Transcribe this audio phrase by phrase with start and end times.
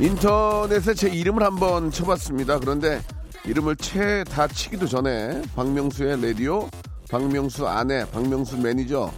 [0.00, 2.58] 인터넷에 제 이름을 한번 쳐봤습니다.
[2.58, 3.02] 그런데
[3.44, 6.68] 이름을 채 다 치기도 전에 박명수의 라디오
[7.10, 9.12] 박명수 아내 박명수 매니저.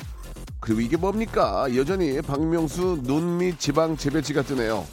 [0.61, 1.67] 그리고 이게 뭡니까?
[1.77, 4.85] 여전히 박명수 눈밑 지방 재배치가 뜨네요.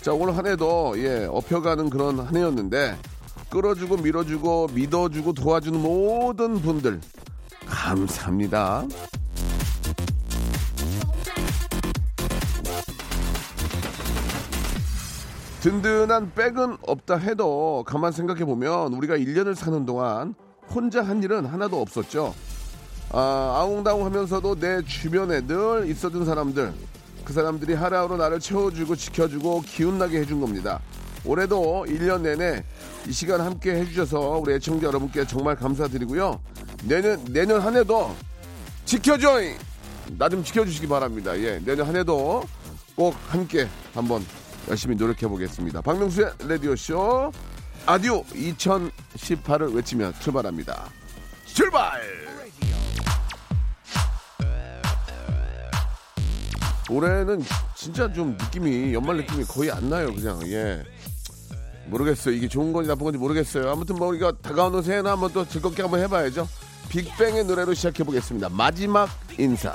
[0.00, 2.98] 자, 올 한 해도, 예, 업혀가는 그런 한 해였는데,
[3.50, 7.00] 끌어주고, 밀어주고, 믿어주고, 도와주는 모든 분들,
[7.66, 8.84] 감사합니다.
[15.62, 20.34] 든든한 백은 없다 해도 가만 생각해 보면 우리가 1년을 사는 동안
[20.68, 22.34] 혼자 한 일은 하나도 없었죠.
[23.10, 26.74] 아, 아웅다웅 하면서도 내 주변에 늘 있어준 사람들,
[27.24, 30.80] 그 사람들이 하루하루 나를 채워주고 지켜주고 기운나게 해준 겁니다.
[31.24, 32.64] 올해도 1년 내내
[33.06, 36.40] 이 시간 함께 해주셔서 우리 애청자 여러분께 정말 감사드리고요.
[36.88, 38.12] 내년, 내년 한 해도
[38.84, 39.38] 지켜줘!
[40.18, 41.38] 나좀 지켜주시기 바랍니다.
[41.38, 42.42] 예, 내년 한 해도
[42.96, 44.24] 꼭 함께 한번
[44.68, 45.80] 열심히 노력해 보겠습니다.
[45.80, 47.32] 박명수의 라디오쇼.
[47.86, 50.84] 아디오 2018을 외치며 출발합니다.
[51.46, 52.00] 출발!
[56.90, 57.42] 올해는
[57.74, 60.40] 진짜 좀 느낌이 연말 느낌이 거의 안 나요 그냥.
[60.46, 60.82] 예.
[61.86, 62.34] 모르겠어요.
[62.34, 63.70] 이게 좋은 건지 나쁜 건지 모르겠어요.
[63.70, 66.46] 아무튼 뭐 우리가 다가오는 새해는 한번 또 즐겁게 한번 해봐야죠.
[66.88, 68.48] 빅뱅의 노래로 시작해 보겠습니다.
[68.50, 69.08] 마지막
[69.38, 69.74] 인사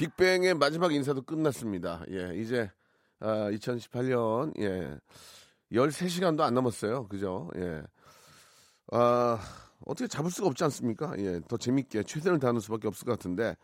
[0.00, 2.02] 빅뱅의 마지막 인사도 끝났습니다.
[2.10, 2.70] 예 이제
[3.20, 4.96] 아, 2018년 예.
[5.72, 7.06] 13시간도 안 남았어요.
[7.08, 7.50] 그죠?
[7.56, 7.82] 예.
[8.92, 9.38] 아,
[9.84, 11.12] 어떻게 잡을 수가 없지 않습니까?
[11.18, 13.56] 예, 더 재밌게 최선을 다하는 수밖에 없을 것 같은데,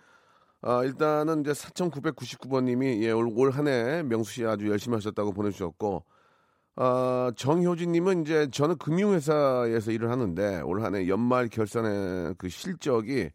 [0.60, 5.50] 아, 일단은 이제 4,999번 님이 예, 올 한 해 명수 씨 아주 열심히 하셨다고 보내
[5.50, 6.04] 주셨고,
[6.76, 13.30] 아, 정효진 님은 이제 저는 금융회사에서 일을 하는데 올 한 해 연말 결산의 그 실적이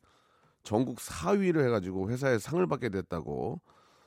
[0.63, 3.61] 전국 4위를 해가지고 회사에 상을 받게 됐다고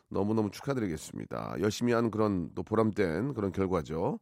[0.08, 1.56] 너무너무 축하드리겠습니다.
[1.60, 4.20] 열심히 한 그런 또 보람된 그런 결과죠.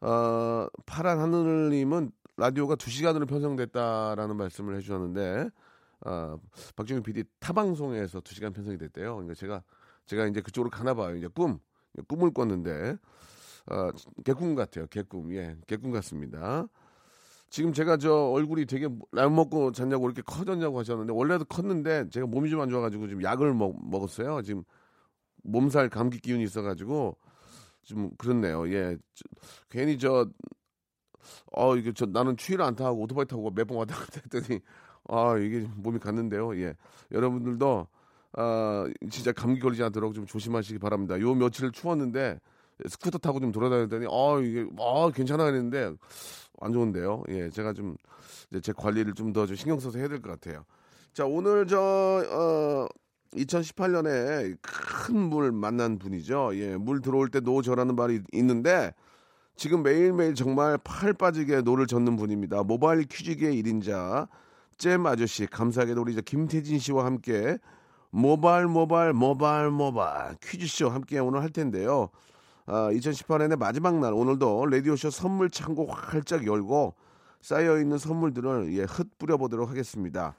[0.00, 5.50] 어, 파란 하늘님은 라디오가 2시간으로 편성됐다라는 말씀을 해주셨는데,
[6.06, 6.38] 어,
[6.76, 9.14] 박정희 PD 타방송에서 2시간 편성이 됐대요.
[9.14, 9.62] 그러니까 제가,
[10.06, 11.16] 제가 이제 그쪽으로 가나 봐요.
[11.16, 11.58] 이제 꿈,
[12.08, 12.96] 꿈을 꿨는데,
[13.70, 13.90] 어,
[14.24, 14.86] 개꿈 같아요.
[14.88, 15.32] 개꿈.
[15.32, 16.66] 예, 개꿈 같습니다.
[17.54, 22.50] 지금 제가 저 얼굴이 되게 라면 먹고 잤냐고 이렇게 커졌냐고 하셨는데, 원래도 컸는데, 제가 몸이
[22.50, 24.42] 좀 안 좋아가지고 지금 약을 먹, 먹었어요.
[24.42, 24.64] 지금
[25.44, 27.16] 몸살 감기 기운이 있어가지고,
[27.84, 28.68] 좀 그렇네요.
[28.72, 28.98] 예.
[29.14, 29.22] 저,
[29.70, 30.28] 괜히 저,
[31.52, 34.58] 어, 이게 저 나는 추위를 안 타고 오토바이 타고 몇번 왔다 갔다 했더니,
[35.08, 36.56] 아, 이게 몸이 갔는데요.
[36.60, 36.74] 예.
[37.12, 37.86] 여러분들도,
[38.32, 41.20] 아, 진짜 감기 걸리지 않도록 좀 조심하시기 바랍니다.
[41.20, 42.40] 요 며칠 추웠는데,
[42.88, 45.92] 스쿠터 타고 좀 돌아다녔더니, 아, 이게, 아, 괜찮아 했는데,
[46.60, 47.22] 안 좋은데요.
[47.28, 47.50] 예.
[47.50, 47.96] 제가 좀,
[48.50, 50.64] 이제 제 관리를 좀 더 좀 신경 써서 해야 될 것 같아요.
[51.12, 52.86] 자, 오늘 저, 어,
[53.36, 56.50] 2018년에 큰 물 만난 분이죠.
[56.54, 58.92] 예, 물 들어올 때 노 저으라는 말이 있는데
[59.56, 62.62] 지금 매일매일 정말 팔 빠지게 노를 젓는 분입니다.
[62.64, 64.28] 모바일 퀴즈계의 1인자
[64.78, 67.58] 잼 아저씨 감사하게도 우리 이제 김태진 씨와 함께
[68.10, 72.10] 모바일 모바일 모바일 모바일 퀴즈쇼 함께 오늘 할 텐데요.
[72.66, 76.94] 아, 2018년의 마지막 날 오늘도 라디오쇼 선물 창고 활짝 열고
[77.42, 80.34] 쌓여 있는 선물들을 예, 흩 뿌려보도록 하겠습니다.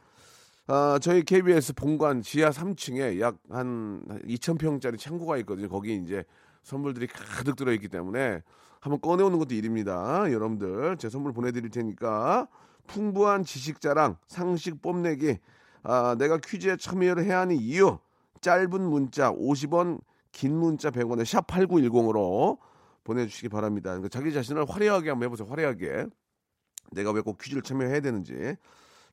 [0.67, 5.69] 아, 저희 KBS 본관 지하 3층에 약 한 2,000평짜리 창고가 있거든요.
[5.69, 6.23] 거기 이제
[6.63, 8.41] 선물들이 가득 들어있기 때문에
[8.79, 10.31] 한번 꺼내오는 것도 일입니다.
[10.31, 12.47] 여러분들 제 선물 보내드릴 테니까
[12.87, 15.37] 풍부한 지식 자랑, 상식 뽐내기,
[15.83, 17.99] 아, 내가 퀴즈에 참여를 해야 하는 이유,
[18.41, 19.99] 짧은 문자 50원,
[20.35, 22.57] 긴 문자 100원에 샵 8910으로
[23.05, 23.91] 보내주시기 바랍니다.
[23.91, 25.47] 그러니까 자기 자신을 화려하게 한번 해보세요.
[25.49, 26.07] 화려하게.
[26.91, 28.57] 내가 왜 꼭 퀴즈를 참여해야 되는지.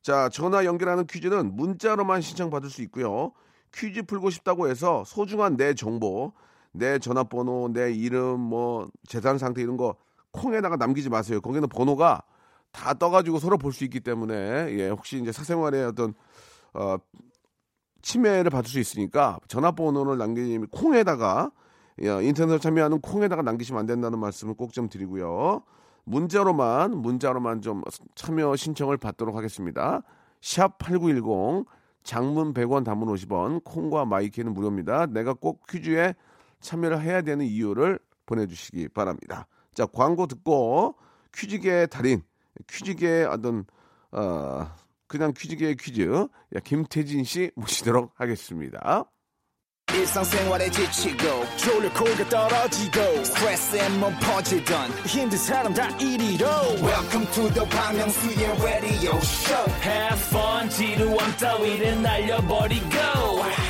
[0.01, 3.31] 자, 전화 연결하는 퀴즈는 문자로만 신청받을 수 있고요.
[3.73, 6.33] 퀴즈 풀고 싶다고 해서 소중한 내 정보,
[6.73, 9.95] 내 전화번호, 내 이름, 뭐 재산 상태 이런 거
[10.31, 11.39] 콩에다가 남기지 마세요.
[11.39, 12.21] 거기는 번호가
[12.73, 14.33] 다 떠가지고 서로 볼 수 있기 때문에
[14.77, 16.13] 예, 혹시 이제 사생활에 어떤
[16.73, 16.97] 어,
[18.03, 21.51] 침해를 받을 수 있으니까 전화번호를 남기면 콩에다가
[22.01, 25.63] 예, 인터넷 참여하는 콩에다가 남기시면 안 된다는 말씀을 꼭 좀 드리고요.
[26.05, 27.81] 문자로만 문자로만 좀
[28.15, 30.01] 참여 신청을 받도록 하겠습니다.
[30.41, 31.65] 샵 8910
[32.03, 35.05] 장문 100원 단문 50원 콩과 마이케이는 무료입니다.
[35.05, 36.13] 내가 꼭 퀴즈에
[36.59, 39.47] 참여를 해야 되는 이유를 보내주시기 바랍니다.
[39.73, 40.95] 자 광고 듣고
[41.33, 42.21] 퀴즈계의 달인
[42.67, 43.65] 퀴즈계의 어떤
[44.11, 44.67] 어,
[45.07, 46.01] 그냥 퀴즈계의 퀴즈.
[46.09, 49.05] 야, 김태진 씨 모시도록 하겠습니다.
[49.93, 56.47] 일상생활에 지치고, 졸려 코가 떨어지고, 스트레스에 몸 퍼지던, 힘든 사람 다 이리로.
[56.81, 59.71] welcome to the Bang Myung-soo's radio show.
[59.83, 62.97] Have fun 지루함 따위를 날려버리고.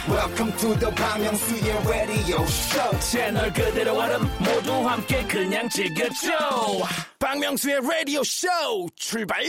[0.07, 2.99] Welcome to the Bang Myung-soo's radio show.
[2.99, 6.29] 채널 그대로 얼음 모두 함께 그냥 즐겨줘.
[7.19, 8.47] 박명수의 라디오 쇼
[8.95, 9.43] 출발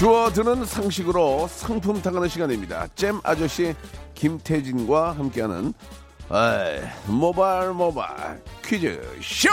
[0.00, 2.86] 주어드는 상식으로 상품 타가는 시간입니다.
[2.94, 3.74] 잼 아저씨
[4.14, 5.74] 김태진과 함께하는
[7.06, 9.50] 모발 모발 퀴즈 쇼.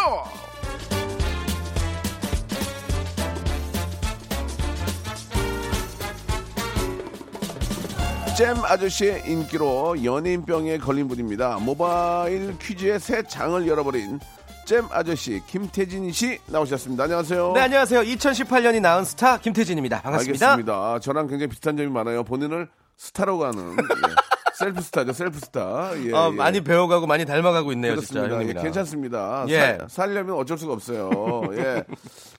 [8.37, 11.57] 잼 아저씨의 인기로 연예인병에 걸린 분입니다.
[11.57, 14.21] 모바일 퀴즈의 새 장을 열어버린
[14.67, 17.05] 잼 아저씨 김태진 씨 나오셨습니다.
[17.05, 17.53] 안녕하세요.
[17.53, 18.01] 네, 안녕하세요.
[18.01, 20.01] 2018년이 나은 스타 김태진입니다.
[20.01, 20.45] 반갑습니다.
[20.45, 20.99] 알겠습니다.
[20.99, 22.25] 저랑 굉장히 비슷한 점이 많아요.
[22.25, 22.67] 본인을
[22.97, 24.26] 스타로 가는 예.
[24.57, 25.91] 셀프 스타죠, 셀프 스타.
[26.03, 26.35] 예, 어, 예.
[26.35, 28.29] 많이 배워가고 많이 닮아가고 있네요, 진짜 그렇습니다.
[28.29, 28.63] 예, 형님이랑.
[28.63, 29.45] 괜찮습니다.
[29.49, 29.59] 예.
[29.59, 31.09] 살, 살려면 어쩔 수가 없어요.
[31.53, 31.83] 예.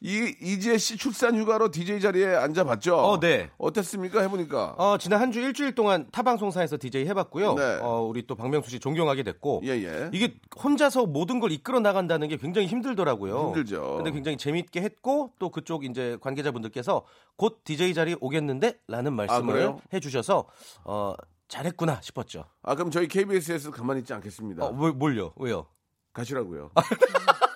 [0.00, 2.96] 이 이지혜 씨 출산 휴가로 DJ 자리에 앉아봤죠.
[2.96, 3.50] 어, 네.
[3.58, 4.20] 어땠습니까?
[4.22, 4.74] 해보니까.
[4.78, 7.54] 어, 지난 한 주 일주일 동안 타 방송사에서 DJ 해봤고요.
[7.54, 7.78] 네.
[7.82, 9.60] 어, 우리 또 박명수 씨 존경하게 됐고.
[9.64, 10.10] 예, 예.
[10.12, 13.48] 이게 혼자서 모든 걸 이끌어 나간다는 게 굉장히 힘들더라고요.
[13.48, 13.96] 힘들죠.
[13.98, 17.02] 근데 굉장히 재밌게 했고 또 그쪽 이제 관계자분들께서
[17.36, 18.78] 곧 DJ 자리에 오겠는데?
[18.88, 19.76] 라는 말씀을 아?
[19.92, 20.46] 해주셔서
[20.84, 21.12] 어,
[21.48, 22.44] 잘했구나 싶었죠.
[22.62, 24.64] 아 그럼 저희 KBS에서 가만히 있지 않겠습니다.
[24.64, 25.32] 어, 뭘, 뭘요?
[25.36, 25.66] 왜요?
[26.12, 26.70] 가시라고요.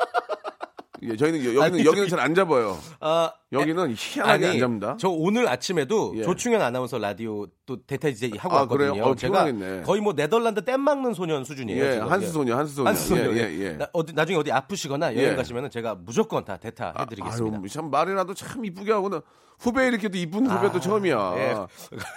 [1.03, 2.79] 예, 저희는 여- 여기는 아니, 여기는 잘 안 잡아요.
[3.01, 4.97] 아, 여기는 희한하게 안 잡니다.
[5.01, 6.23] 저 오늘 아침에도 예.
[6.23, 8.93] 조충현 아나운서 라디오 또 대타 DJ 하고 아, 왔거든요.
[8.93, 9.05] 그래요?
[9.05, 9.83] 어, 제가 피곤하겠네.
[9.83, 11.85] 거의 뭐 네덜란드 땜 막는 소년 수준이에요.
[11.85, 12.09] 예, 지금.
[12.11, 12.89] 한스소녀, 한스소녀.
[12.89, 13.33] 한스소녀.
[13.33, 13.71] 예, 예, 예, 예.
[13.73, 15.35] 나, 어디, 나중에 어디 아프시거나 여행 예.
[15.35, 17.59] 가시면 제가 무조건 다 대타 해 드리겠습니다.
[17.59, 19.21] 아유, 참 말이라도 참 이쁘게 하고는
[19.59, 21.35] 후배 이렇게도 이쁜 후배도 처음이야.
[21.37, 21.57] 예.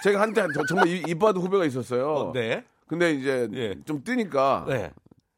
[0.04, 2.08] 제가 한때 한- 정말 이- 이뻐하던 후배가 있었어요.
[2.12, 2.64] 어, 네.
[2.86, 3.74] 근데 이제 예.
[3.84, 4.92] 좀 뜨니까 네.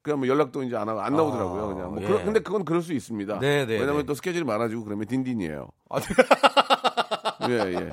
[0.09, 1.63] 그냥 뭐 연락도 이제 안, 하고 안 나오더라고요.
[1.63, 2.07] 아, 그냥 뭐 예.
[2.07, 3.39] 그러- 근데 그건 그럴 수 있습니다.
[3.41, 4.03] 네, 네, 왜냐면 네.
[4.05, 5.69] 또 스케줄이 많아지고 그러면 딘딘이에요.
[5.91, 6.07] 아, 네.
[7.51, 7.91] 예, 예.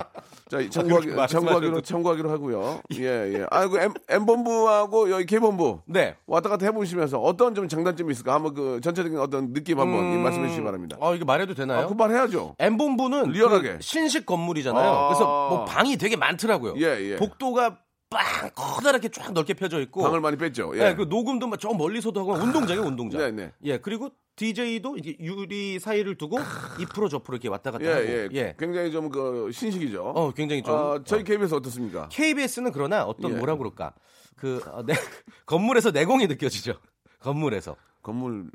[0.49, 2.81] 자, 참고하기, 참고하기로, 참고하기로 하고요.
[2.95, 3.03] 예,
[3.33, 3.45] 예.
[3.49, 5.79] 아이고, M, M본부하고 여기 K본부.
[5.85, 6.15] 네.
[6.27, 8.33] 왔다 갔다 해보시면서 어떤 좀 장단점이 있을까?
[8.35, 10.97] 한번 그 전체적인 어떤 느낌 한번 음, 말씀해 주시기 바랍니다.
[10.99, 11.79] 어, 이거 말해도 되나요?
[11.81, 12.55] 아, 그 말 해야죠.
[12.59, 13.77] M본부는 리얼하게.
[13.77, 14.87] 그 신식 건물이잖아요.
[14.91, 15.07] 아.
[15.07, 16.75] 그래서 뭐 방이 되게 많더라고요.
[16.77, 17.15] 예, 예.
[17.15, 17.77] 복도가
[18.15, 20.71] 빵 커다랗게 쫙 넓게 펴져 있고 방을 많이 뺐죠.
[20.75, 20.79] 예.
[20.79, 23.19] 네, 그 녹음도 막 저 멀리서도 하고 운동장이에요, 운동장.
[23.21, 23.51] 네, 네.
[23.63, 26.37] 예, 그리고 DJ도 이게 유리 사이를 두고
[26.79, 28.05] 입으로 저프로 이렇게 왔다 갔다 예, 하고.
[28.05, 28.29] 예.
[28.33, 28.55] 예.
[28.57, 30.01] 굉장히 좀 그 신식이죠.
[30.03, 32.07] 어, 굉장히 좀 아, 저희 KBS 어떻습니까?
[32.09, 33.35] KBS는 그러나 어떤 예.
[33.35, 33.93] 뭐라 그럴까?
[34.37, 34.93] 그 어, 내,
[35.45, 36.75] 건물에서 내공이 느껴지죠.
[37.19, 37.75] 건물에서.
[38.01, 38.49] 건물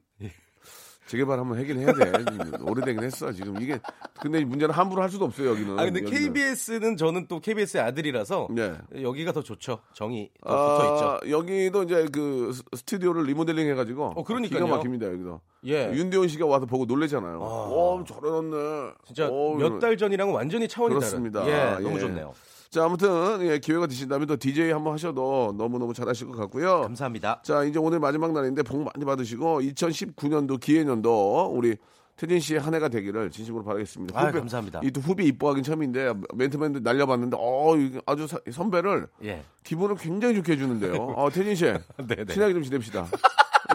[1.10, 2.12] 재개발 한번 하긴 해야 돼.
[2.62, 3.32] 오래되긴 했어.
[3.32, 3.80] 지금 이게
[4.20, 5.76] 근데 문제는 함부로 할 수도 없어요 여기는.
[5.78, 6.32] 아 근데 여기는.
[6.32, 8.74] KBS는 저는 또 KBS의 아들이라서 네.
[9.02, 9.80] 여기가 더 좋죠.
[9.92, 11.04] 정이 더 붙어 있죠.
[11.06, 14.64] 아, 여기도 이제 그 스- 스튜디오를 리모델링 해가지고 어, 그러니까요.
[14.64, 15.40] 기가 막힙니다 여기도.
[15.66, 15.90] 예.
[15.92, 17.40] 윤대원 씨가 와서 보고 놀래잖아요.
[17.40, 18.92] 와 잘해놨네.
[19.06, 21.40] 진짜 어, 몇달 전이랑은 완전히 차원이 그렇습니다.
[21.40, 21.52] 다른.
[21.52, 22.00] 예, 너무 예.
[22.00, 22.32] 좋네요.
[22.70, 23.08] 자 아무튼
[23.42, 26.82] 예, 기회가 되신다면 또 DJ 한번 하셔도 너무 너무 잘하실 것 같고요.
[26.82, 27.42] 감사합니다.
[27.42, 31.76] 자 이제 오늘 마지막 날인데 복 많이 받으시고 2019년도 기해년도 우리
[32.16, 34.16] 태진 씨의 한 해가 되기를 진심으로 바라겠습니다.
[34.16, 34.82] 아유, 감사합니다.
[34.84, 37.74] 이 또 후배 이뻐하긴 처음인데 멘트맨도 날려봤는데 어
[38.06, 39.42] 아주 사- 선배를 예.
[39.64, 41.14] 기분을 굉장히 좋게 해주는데요.
[41.16, 42.26] 아 태진 씨 네네.
[42.32, 43.04] 친하게 좀 지냅시다.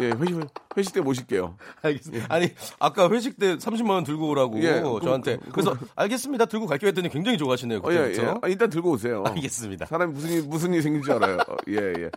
[0.01, 0.39] 예 회식
[0.77, 1.55] 회식 때 모실게요.
[1.81, 2.25] 알겠습니다.
[2.29, 2.49] 아니
[2.79, 6.65] 아까 회식 때 30만 원 들고 오라고 예, 저한테 그- 그- 그 래서 알겠습니다 들고
[6.67, 7.79] 갈게요 했더니 굉장히 좋아하시네요.
[7.83, 8.13] 어, 예.
[8.17, 8.33] 예.
[8.41, 9.23] 아, 일단 들고 오세요.
[9.27, 9.85] 알겠습니다.
[9.85, 11.37] 사람이 무슨 일, 무슨 일이 생길 줄 알아요.
[11.47, 12.09] 어, 예, 예.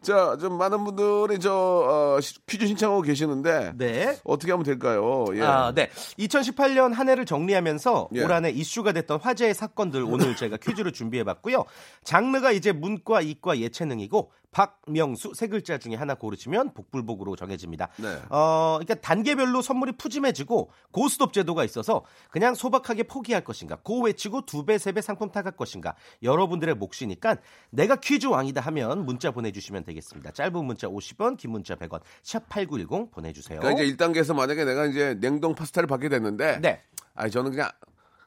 [0.00, 1.52] 자, 좀 많은 분들이 저,
[2.16, 3.72] 어, 시- 퀴즈 신청하고 계시는데.
[3.76, 4.16] 네.
[4.22, 5.24] 어떻게 하면 될까요?
[5.34, 5.42] 예.
[5.42, 5.90] 아, 네.
[6.20, 8.22] 2018년 한 해를 정리하면서 예.
[8.22, 11.64] 올한해 이슈가 됐던 화제의 사건들 오늘 제가 퀴즈를 준비해 봤고요.
[12.04, 17.88] 장르가 이제 문과, 이과, 예체능이고 박명수 세 글자 중에 하나 고르시면 복불복으로 정해집니다.
[17.98, 18.18] 네.
[18.30, 24.64] 어, 그러니까 단계별로 선물이 푸짐해지고 고스톱 제도가 있어서 그냥 소박하게 포기할 것인가, 고 외치고 두
[24.64, 27.36] 배, 세 배 상품 타갈 것인가, 여러분들의 몫이니까
[27.70, 30.30] 내가 퀴즈 왕이다 하면 문자 보내주시면 되겠습니다.
[30.32, 33.60] 짧은 문자 50원, 긴 문자 100원, 샵 #8910 보내주세요.
[33.60, 36.82] 그러니까 이제 1단계에서 만약에 내가 이제 냉동 파스타를 받게 됐는데 네.
[37.14, 37.70] 아니 저는 그냥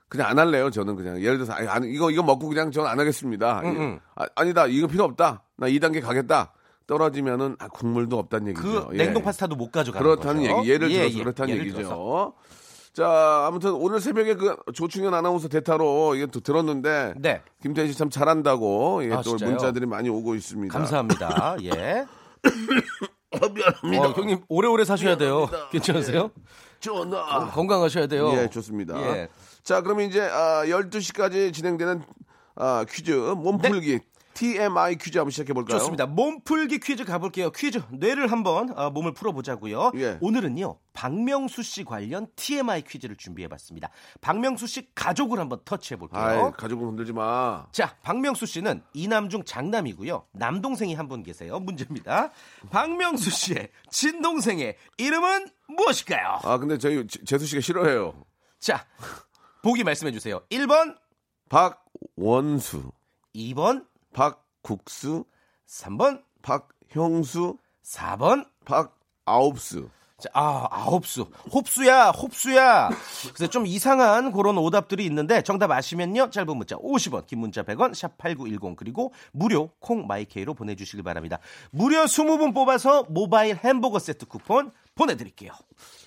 [0.08, 0.70] 그냥 안 할래요.
[0.70, 3.62] 저는 그냥 예를 들어서 아니, 이거 이거 먹고 그냥 저는 안 하겠습니다.
[3.62, 4.00] 음.
[4.16, 4.68] 아, 아니다.
[4.68, 5.44] 이거 필요 없다.
[5.62, 6.52] 나 2단계 가겠다.
[6.88, 8.90] 떨어지면은 아, 국물도 없다는 그 얘기죠.
[8.94, 8.98] 예.
[8.98, 10.58] 냉동 파스타도 못 가져가는 그렇다는 거죠.
[10.58, 10.72] 얘기.
[10.72, 11.24] 예를 예, 들어서 예.
[11.24, 11.78] 그렇다는 예를 얘기죠.
[11.78, 12.34] 들어서.
[12.94, 17.44] 자, 아무튼 오늘 새벽에 그 조충현 아나운서 대타로 이게 또 들었는데 네.
[17.62, 19.52] 김태희 씨참 잘한다고 예, 아, 또 진짜요?
[19.52, 20.74] 문자들이 많이 오고 있습니다.
[20.74, 21.58] 감사합니다.
[21.64, 22.06] 예.
[23.40, 24.08] 어, 미안합니다.
[24.08, 25.48] 어, 형님 오래오래 사셔야 돼요.
[25.72, 26.32] 괜찮으세요?
[26.80, 27.52] 전화.
[27.52, 28.32] 건강하셔야 돼요.
[28.34, 29.00] 예, 좋습니다.
[29.00, 29.30] 예.
[29.64, 32.02] 자, 그러면 이제 아, 12시까지 진행되는
[32.56, 34.00] 아, 퀴즈 몸풀기
[34.46, 35.76] TMI 퀴즈 한번 시작해 볼까요?
[35.76, 35.80] 네.
[35.80, 36.08] 좋습니다.
[36.08, 37.52] 몸풀기 퀴즈 가볼게요.
[37.52, 39.92] 퀴즈 뇌를 한번 어, 몸을 풀어보자고요.
[39.98, 40.18] 예.
[40.20, 43.92] 오늘은요 박명수 씨 관련 TMI 퀴즈를 준비해봤습니다.
[44.20, 46.20] 박명수 씨 가족을 한번 터치해 볼게요.
[46.20, 47.68] 아이, 가족은 흔들지 마.
[47.72, 50.26] 자, 박명수 씨는 이남 중 장남이고요.
[50.32, 51.60] 남동생이 한 분 계세요.
[51.60, 52.32] 문제입니다.
[52.72, 56.40] 박명수 씨의 친동생의 이름은 무엇일까요?
[56.44, 58.14] 아, 근데 저희 제- 재수 씨가 싫어해요.
[58.60, 58.86] 자,
[59.62, 60.42] 보기 말씀해 주세요.
[60.50, 60.96] 1번,
[61.50, 62.92] 박원수,
[63.36, 65.26] 2번, 박국수,
[65.68, 68.48] 3번, 박형수, 4번.
[68.66, 69.90] 박아홉수.
[70.22, 71.26] 자, 아, 아홉수.
[71.52, 72.90] 홉수야, 홉수야.
[73.34, 76.30] 그래서 좀 이상한 그런 오답들이 있는데 정답 아시면요.
[76.30, 81.40] 짧은 문자 50원, 긴 문자 100원, 샵 8910 그리고 무료 콩 마이케이로 보내 주시길 바랍니다.
[81.72, 85.54] 무려 20분 뽑아서 모바일 햄버거 세트 쿠폰 보내 드릴게요.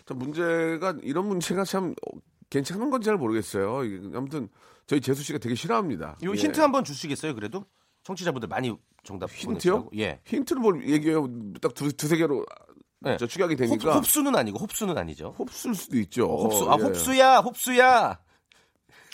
[0.07, 2.19] 자, 문제가 이런 문제가 참 어,
[2.51, 3.79] 괜찮은 건지 잘 모르겠어요.
[4.15, 4.49] 아무튼
[4.87, 6.19] 저희 재수 씨가 되게 싫어합니다.
[6.23, 6.39] 요 예.
[6.39, 7.35] 힌트 한번 주시겠어요?
[7.35, 7.65] 그래도
[8.05, 9.91] 청취자분들 많이 정답 힌트요?
[9.99, 10.21] 예.
[10.25, 11.29] 힌트를 뭘 얘기해요?
[11.61, 12.45] 딱 두, 두세 개로
[13.01, 13.17] 네.
[13.19, 15.35] 저 추격이 홉, 되니까 홉 수는 아니고 홉수는 아니죠.
[15.39, 16.27] 홉수일 수도 있죠.
[16.27, 16.71] 홉수.
[16.71, 16.83] 아, 예.
[16.83, 18.19] 홉수야, 홉수야.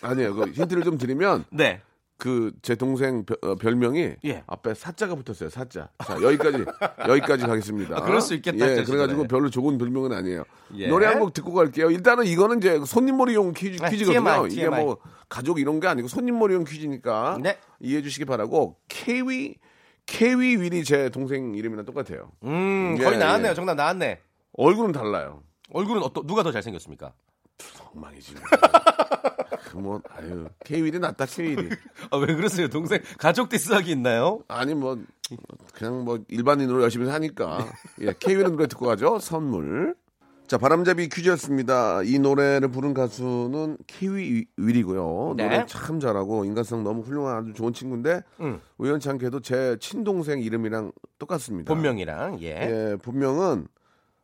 [0.03, 0.35] 아니에요.
[0.35, 1.83] 그 힌트를 좀 드리면 네.
[2.21, 4.45] 그 제 동생 별, 어, 별명이 예.
[4.47, 5.49] 앞에 사자가 붙었어요.
[5.51, 5.89] 사자.
[6.05, 6.65] 자 여기까지
[7.09, 7.97] 여기까지 가겠습니다.
[7.97, 9.27] 아, 그럴 수 있겠다, 예, 저 그래 가지고 시절에.
[9.29, 10.45] 별로 좋은 별명은 아니에요.
[10.77, 10.87] 예.
[10.89, 11.91] 노래 한 곡 듣고 갈게요.
[11.91, 14.21] 일단은 이거는 이제 손님몰이용 퀴즈, 아, 퀴즈거든요.
[14.23, 14.85] TMI, 이게 TMI.
[14.85, 14.99] 뭐
[15.29, 17.59] 가족 이런 게 아니고 손님몰이용 퀴즈니까 네.
[17.81, 19.57] 이해해 주시기 바라고 케위
[20.07, 22.33] 케위 윌이 제 동생 이름이랑 똑같아요.
[22.45, 23.51] 음, 예, 거의 나왔네요.
[23.51, 23.55] 예.
[23.55, 24.21] 정답 나왔네.
[24.55, 25.43] 얼굴은 달라요.
[25.73, 27.13] 얼굴은 어떠, 누가 더 잘생겼습니까?
[27.95, 28.35] 엉망이지.
[29.71, 31.69] 그뭐 아유 케이윌이 낫다 케이윌이.
[32.11, 32.69] 아, 왜 그러세요?
[32.69, 34.41] 동생 가족 디스하기 있나요?
[34.49, 34.99] 아니 뭐
[35.75, 37.67] 그냥 뭐 일반인으로 열심히 사니까
[38.01, 39.95] 예, 케이윌은 노래 듣고 가죠 선물
[40.49, 45.45] 자 바람잡이 퀴즈였습니다 이 노래를 부른 가수는 케이윌 윌이고요 네.
[45.45, 48.61] 노래 참 잘하고 인간성 너무 훌륭한 아주 좋은 친구인데 음.
[48.79, 52.47] 우연치 않게도 제 친동생 이름이랑 똑같습니다 본명이랑 예.
[52.49, 53.69] 예 본명은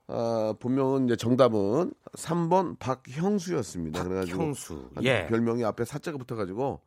[0.08, 4.04] 아, 본명은 이제 정답은 3번 박형수였습니다.
[4.04, 4.90] 그래가지고 박형수.
[5.02, 5.26] 예.
[5.26, 6.80] 별명이 앞에 사자가 붙어가지고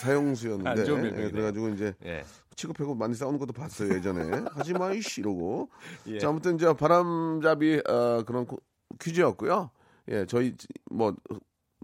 [0.00, 1.30] 사형수였는데 예.
[1.30, 2.24] 그래가지고 이제 예.
[2.56, 5.68] 치고패고 많이 싸우는 것도 봤어요 예전에 하지마 이씨 이러고
[6.06, 6.18] 예.
[6.18, 8.60] 자 아무튼 이제 바람잡이 어, 그런 코-
[9.00, 9.70] 퀴즈였고요
[10.08, 10.54] 예 저희
[10.90, 11.14] 뭐,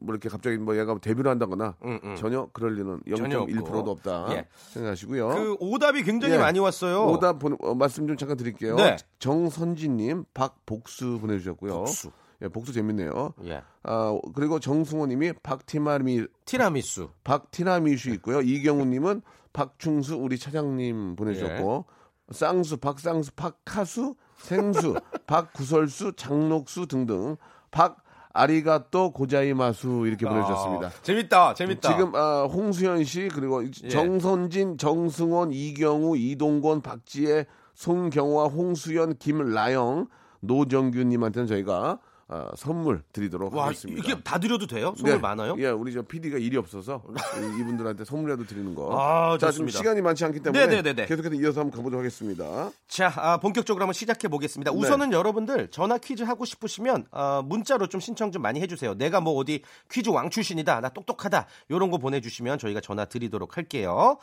[0.09, 2.17] 뭐 이렇게 갑자기 뭐 얘가 데뷔를 한다거나 음, 음.
[2.17, 3.91] 전혀 그럴 리는 전혀 0.1%도 없고.
[3.91, 4.47] 없다 예.
[4.73, 6.38] 생각하시고요 그 오답이 굉장히 예.
[6.38, 7.05] 많이 왔어요.
[7.09, 8.97] 오답 보내, 어, 말씀 좀 잠깐 드릴게요 네.
[9.19, 12.11] 정선지님 박복수 보내주셨고요 복수.
[12.41, 13.62] 예, 복수 재밌네요 예.
[13.83, 17.11] 아 그리고 정승호님이 박티마미 티라미수.
[17.25, 18.41] 박티라미슈 있고요.
[18.41, 19.21] 이경우님은
[19.53, 22.33] 박충수 우리 차장님 보내주셨고 예.
[22.35, 24.95] 쌍수 박쌍수 박카수 생수
[25.27, 27.37] 박구설수 장록수 등등
[27.71, 27.99] 박
[28.33, 30.87] 아리가 또 고자이마수 이렇게 보내주셨습니다.
[30.89, 31.55] 아, 재밌다.
[31.55, 31.89] 재밌다.
[31.89, 33.89] 지금 아, 홍수현 씨 그리고 예.
[33.89, 40.09] 정선진, 정승원, 이경우, 이동건, 박지혜, 송경화, 홍수연, 김라영,
[40.41, 41.99] 노정규님한테는 저희가
[42.31, 44.03] 아, 선물 드리도록 와, 하겠습니다.
[44.05, 44.93] 이게 다 드려도 돼요?
[44.99, 45.19] 선물 네.
[45.19, 45.57] 많아요?
[45.59, 48.95] 예, 우리 저 PD가 일이 없어서 이- 이분들한테 선물이라도 드리는 거.
[49.01, 49.69] 아, 자, 지금.
[49.69, 51.07] 시간이 많지 않기 때문에 네네네네.
[51.07, 52.71] 계속해서 이어서 한번 가보도록 하겠습니다.
[52.87, 54.71] 자, 아, 본격적으로 한번 시작해 보겠습니다.
[54.73, 54.77] 네.
[54.77, 58.95] 우선은 여러분들 전화 퀴즈 하고 싶으시면 아, 문자로 좀 신청 좀 많이 해주세요.
[58.95, 64.19] 내가 뭐 어디 퀴즈 왕 출신이다, 나 똑똑하다 이런 거 보내주시면 저희가 전화 드리도록 할게요.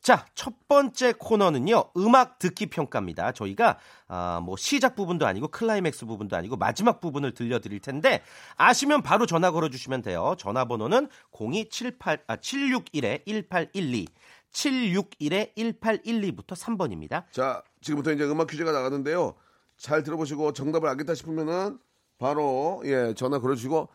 [0.00, 3.32] 자, 첫 번째 코너는요 음악 듣기 평가입니다.
[3.32, 8.22] 저희가 아, 뭐 시작 부분도 아니고 클라이맥스 부분도 아니고 마지막 부분을 들려드릴 텐데
[8.56, 10.34] 아시면 바로 전화 걸어주시면 돼요.
[10.38, 14.06] 전화번호는 0278 아, 761에 1812.
[14.50, 17.24] 761에 1812부터 3번입니다.
[17.32, 19.34] 자, 지금부터 이제 음악 퀴즈가 나가는데요.
[19.76, 21.78] 잘 들어보시고 정답을 알겠다 싶으면은
[22.18, 23.88] 바로 예 전화 걸어주시고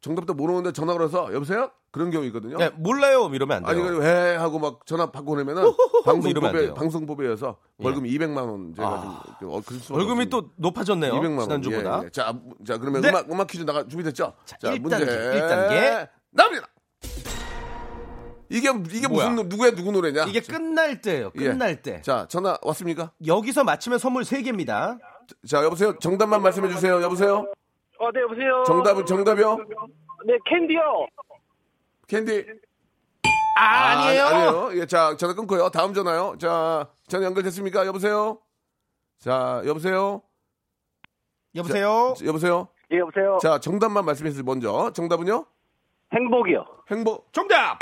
[0.00, 1.70] 정답도 모르는데 전화 걸어서 여보세요?
[1.92, 2.56] 그런 경우 있거든요.
[2.56, 3.98] 네, 몰라요 이러면 안 아니 돼요.
[3.98, 5.72] 그왜 하고 막 전화 받고 이러면 안
[6.04, 6.74] 방송법에 돼요.
[6.74, 9.22] 방송법에여서 벌금 200만 원 제가 아.
[9.40, 10.30] 좀 어, 그럴 수밖에 월급이 없습니다.
[10.30, 11.12] 또 높아졌네요.
[11.12, 11.40] 200만 원.
[11.42, 12.00] 지난주보다.
[12.00, 12.10] 예, 예.
[12.10, 12.34] 자,
[12.66, 13.08] 자 그러면 네.
[13.10, 14.32] 음악 음악 퀴즈 나가 준비됐죠?
[14.46, 16.08] 자, 1단계, 1단계.
[16.30, 16.66] 나옵니다.
[18.48, 19.28] 이게 이게 뭐야?
[19.28, 20.24] 무슨 노- 누구의 누구 노래냐?
[20.24, 21.30] 이게 끝날 때예요.
[21.36, 21.44] 예.
[21.44, 22.00] 끝날 때.
[22.02, 23.12] 자, 전화 왔습니까?
[23.26, 24.98] 여기서 맞히면 선물 3개입니다.
[25.46, 25.96] 자, 여보세요.
[26.00, 27.00] 정답만 말씀해 주세요.
[27.02, 27.46] 여보세요.
[28.00, 28.64] 어, 네, 여보세요.
[28.66, 29.56] 정답은 정답이요?
[30.26, 30.80] 네, 캔디요.
[32.08, 32.46] 캔디.
[33.58, 34.24] 아, 아니에요.
[34.24, 34.70] 아니에요.
[34.80, 35.68] 예, 자, 전화 끊고요.
[35.68, 36.36] 다음 전화요.
[36.38, 37.86] 자, 전화 연결됐습니까?
[37.86, 38.38] 여보세요.
[39.18, 40.22] 자, 여보세요.
[41.54, 42.14] 여보세요.
[42.16, 42.68] 자, 여보세요.
[42.92, 43.38] 예, 여보세요.
[43.42, 44.44] 자, 정답만 말씀해 주세요.
[44.46, 44.90] 먼저.
[44.94, 45.44] 정답은요?
[46.14, 46.64] 행복이요.
[46.90, 47.30] 행복.
[47.34, 47.78] 정답.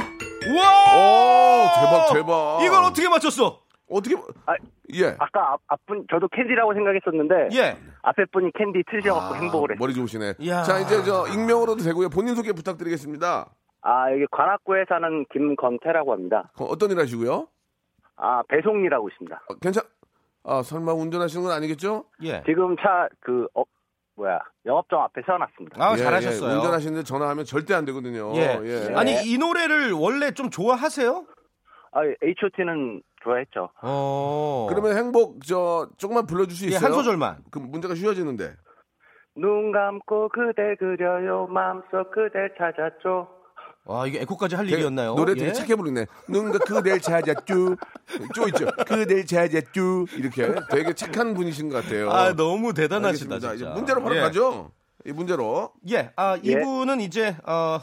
[0.51, 0.69] 우와!
[0.97, 2.65] 오, 대박, 대박.
[2.65, 3.61] 이걸 어떻게 맞췄어?
[3.91, 4.55] 어떻게 아,
[4.95, 5.17] 예.
[5.19, 7.77] 아까 앞, 앞분, 저도 캔디라고 생각했었는데, 예.
[8.09, 9.79] 앞에 분이 캔디 틀려갖고 행복을 했어요.
[9.79, 10.35] 머리 좋으시네.
[10.39, 10.63] 이야.
[10.63, 12.09] 자, 이제 저 익명으로도 되고요.
[12.09, 13.51] 본인 소개 부탁드리겠습니다.
[13.83, 16.51] 아, 여기 관악구에 사는 김건태라고 합니다.
[16.59, 17.49] 어, 어떤 일 하시고요?
[18.17, 19.43] 아, 배송 일하고 있습니다.
[19.49, 19.83] 어, 괜찮
[20.45, 22.07] 아, 설마 운전하시는 건 아니겠죠?
[22.23, 22.43] 예.
[22.47, 23.63] 지금 차, 그, 어,
[24.15, 25.77] 뭐야, 영업장 앞에 세워놨습니다.
[25.85, 26.51] 아, 예, 잘하셨어요.
[26.51, 28.33] 예, 운전하시는데 전화하면 절대 안 되거든요.
[28.37, 28.59] 예.
[28.65, 28.95] 예.
[28.95, 31.27] 아니, 이 노래를 원래 좀 좋아하세요?
[31.93, 33.71] 아, H.O.T.는 좋아했죠.
[33.83, 34.67] 어.
[34.71, 36.85] 그러면 행복 저 조금만 불러줄 수 예, 있어요?
[36.87, 37.45] 한 소절만.
[37.51, 38.55] 그 문제가 쉬워지는데.
[39.37, 43.29] 눈 감고 그댈 그려요, 마음속 그댈 찾았죠.
[43.85, 45.15] 와, 이게 에코까지 할 일이었나요?
[45.15, 45.53] 노래 되게 예?
[45.53, 46.07] 착해 부르네.
[46.29, 47.77] 누군가 그댈 찾았쭈.
[48.35, 48.67] 쪼 있죠.
[48.87, 50.07] 그댈 찾았쭈.
[50.17, 52.11] 이렇게 되게 착한 분이신 것 같아요.
[52.11, 53.39] 아, 너무 대단하시다, 알겠습니다.
[53.39, 53.55] 진짜.
[53.55, 54.21] 이제 문제로 바로 예.
[54.21, 54.73] 가죠.
[55.07, 55.73] 이 문제로.
[55.91, 56.51] 예, 아, 예.
[56.51, 57.79] 이분은 이제, 어,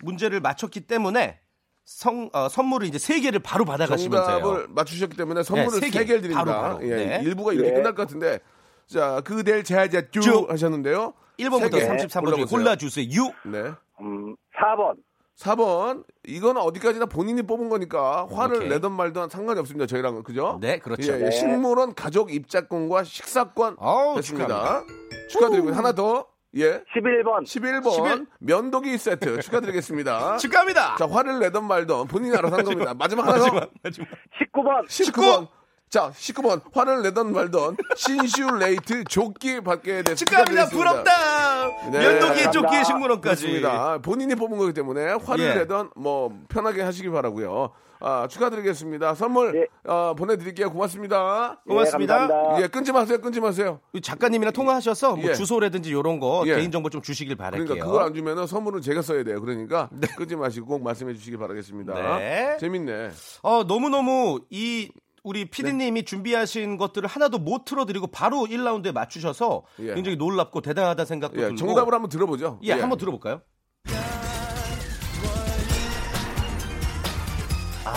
[0.00, 1.40] 문제를 맞췄기 때문에
[1.86, 4.66] 성, 어, 선물을 이제 세 개를 바로 받아가시면 정답을 돼요.
[4.70, 6.04] 맞추셨기 때문에 선물을 세세 개.
[6.04, 6.44] 개를 드립니다.
[6.44, 6.88] 바로, 바로.
[6.88, 7.20] 예, 네.
[7.22, 7.74] 일부가 이렇게 예.
[7.74, 8.40] 끝날 것 같은데.
[8.88, 10.50] 자, 그댈 찾았쭈 쭉.
[10.50, 11.14] 하셨는데요.
[11.38, 12.44] 1번부터 세개 33번 중에.
[12.44, 13.06] 골라주세요.
[13.08, 13.34] 6.
[13.46, 13.72] 네.
[14.00, 14.96] 음, 4번.
[15.38, 16.04] 4번.
[16.26, 18.68] 이건 어디까지나 본인이 뽑은 거니까 화를 오케이.
[18.68, 19.86] 내던 말던 상관이 없습니다.
[19.86, 20.58] 저희랑 그죠?
[20.60, 21.12] 네, 그렇죠.
[21.12, 21.30] 예, 예.
[21.30, 24.82] 식물원 가족 입장권과 식사권 어우, 됐습니다.
[25.30, 25.72] 축하드리고요.
[25.74, 26.26] 하나 더.
[26.56, 26.82] 예.
[26.94, 27.44] 11번.
[27.44, 28.26] 11번 11.
[28.38, 30.36] 면도기 세트 축하드리겠습니다.
[30.38, 30.96] 축하합니다.
[30.96, 32.94] 자, 화를 내던 말던 본인이 알아서 한 겁니다.
[32.94, 33.44] 마지막 하나 더.
[33.44, 34.08] 마지막, 마지막.
[34.52, 34.86] 19번.
[34.86, 35.48] 19번.
[35.88, 36.60] 자, 19번.
[36.74, 40.44] 화를 내던 말던 신슈레이트 조끼 받게 됐습니다.
[40.44, 40.66] 축하합니다.
[40.66, 41.90] 부럽다.
[41.90, 42.02] 네.
[42.02, 42.50] 감사합니다.
[42.50, 43.46] 조끼에 식물원까지.
[43.46, 43.98] 그렇습니다.
[43.98, 45.54] 본인이 뽑은 거기 때문에 화를 예.
[45.54, 47.72] 내던 뭐 편하게 하시기 바라고요.
[48.00, 49.14] 아, 축하드리겠습니다.
[49.14, 49.90] 선물 예.
[49.90, 50.70] 어, 보내드릴게요.
[50.70, 51.60] 고맙습니다.
[51.66, 52.58] 고맙습니다.
[52.58, 52.62] 예.
[52.62, 53.18] 예, 끊지 마세요.
[53.20, 53.80] 끊지 마세요.
[53.92, 55.34] 이 작가님이랑 통화하셔서 뭐 예.
[55.34, 56.56] 주소라든지 이런 거 예.
[56.56, 57.66] 개인정보 좀 주시길 바랄게요.
[57.66, 59.40] 그러니까 그걸 안 주면은 선물은 제가 써야 돼요.
[59.40, 62.18] 그러니까 끊지 마시고 꼭 말씀해 주시기 바라겠습니다.
[62.18, 62.56] 네.
[62.60, 63.10] 재밌네.
[63.42, 64.90] 어, 너무너무 이
[65.26, 69.94] 우리 피디님이 준비하신 것들을 하나도 못 틀어드리고 바로 1라운드에 맞추셔서 예.
[69.94, 72.60] 굉장히 놀랍고 대단하다 생각도 예, 들고 정답을 한번 들어보죠.
[72.62, 73.40] 예, 한번 들어볼까요?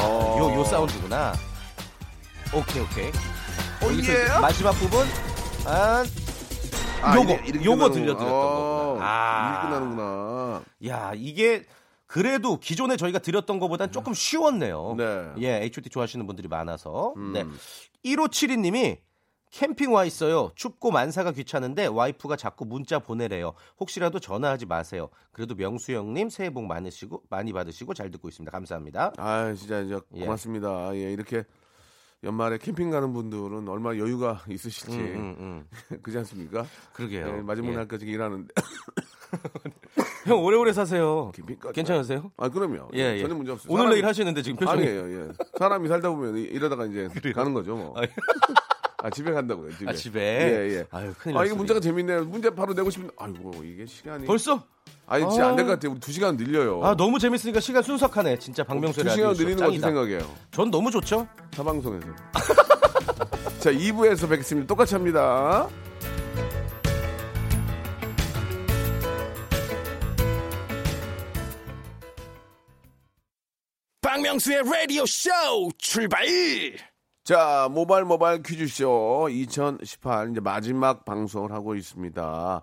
[0.10, 1.34] 요, 요 사운드구나.
[2.54, 3.12] 오케이, 오케이.
[3.82, 4.39] 여기서 이제 예.
[4.39, 5.06] 마지막 부분,
[5.65, 6.04] 아,
[7.02, 7.93] 아, 요거, 이렇게 요거 끝나는구나.
[7.93, 9.06] 들려드렸던 어, 거구나.
[9.06, 9.50] 아.
[9.50, 10.62] 이렇게 끝나는구나.
[10.88, 11.65] 야, 이게
[12.08, 14.95] 그래도 기존에 저희가 드렸던 것보단 조금 쉬웠네요.
[14.98, 15.04] 네.
[15.04, 15.36] 음.
[15.39, 17.13] 예, H.O.T 좋아하시는 분들이 많아서.
[17.34, 17.45] 네.
[18.04, 18.98] 1572님이
[19.52, 20.52] 캠핑 와 있어요.
[20.56, 23.54] 춥고 만사가 귀찮은데 와이프가 자꾸 문자 보내래요.
[23.80, 25.10] 혹시라도 전화하지 마세요.
[25.32, 28.52] 그래도 명수 형님 새해 복 많으시고 많이 받으시고 잘 듣고 있습니다.
[28.52, 29.14] 감사합니다.
[29.18, 30.20] 아, 진짜 이제 예.
[30.26, 30.96] 고맙습니다.
[30.96, 31.44] 예, 이렇게
[32.24, 36.00] 연말에 캠핑 가는 분들은 얼마나 여유가 있으실지 음, 음, 음.
[36.04, 36.66] 그지 않습니까?
[36.94, 37.38] 그러게요.
[37.38, 37.76] 예, 마지막 예.
[37.78, 38.54] 날까지 일하는데
[40.28, 41.32] 형 오래오래 사세요.
[41.34, 41.74] 캠핑까지.
[41.74, 42.32] 괜찮으세요?
[42.38, 42.90] 아, 그럼요.
[42.94, 43.22] 예, 예.
[43.22, 43.74] 전혀 문제 없어요.
[43.74, 45.12] 오늘 사람이- 내일 하시는데 지금 표정이 아니에요.
[45.12, 45.32] 예.
[45.58, 47.94] 사람이 살다 보면 이- 이러다가 이제 가는 거죠, 뭐.
[47.98, 48.04] 아,
[49.02, 49.90] 아, 집에 간다고요, 집에.
[49.90, 50.20] 아, 집에.
[50.22, 50.86] 예, 예.
[50.92, 51.54] 아유, 큰일 아, 이게.
[51.56, 52.26] 문제가 재밌네요.
[52.26, 54.26] 문제 바로 내고 싶은데, 아이고, 이게 시간이.
[54.26, 54.62] 벌써?
[55.08, 55.76] 아니, 진짜 안 될것 아.
[55.76, 55.92] 같아요.
[55.94, 56.84] 우리 두 시간 늘려요.
[56.84, 58.38] 아 너무 재밌으니까 시간 순삭하네.
[58.40, 59.88] 진짜 박명수 두 라디오 시간 쇼 늘리는 거 어떻게 짱이다.
[60.02, 60.36] 생각해요?
[60.52, 61.28] 전 너무 좋죠.
[61.52, 62.08] 타방송에서.
[63.60, 64.68] 자, 2부에서 뵙겠습니다.
[64.68, 65.68] 똑같이 합니다.
[74.02, 75.30] 박명수의 라디오 쇼
[75.78, 76.26] 출발
[77.30, 82.62] 자, 모바일 모바일 퀴즈쇼 2018 이제 마지막 방송을 하고 있습니다.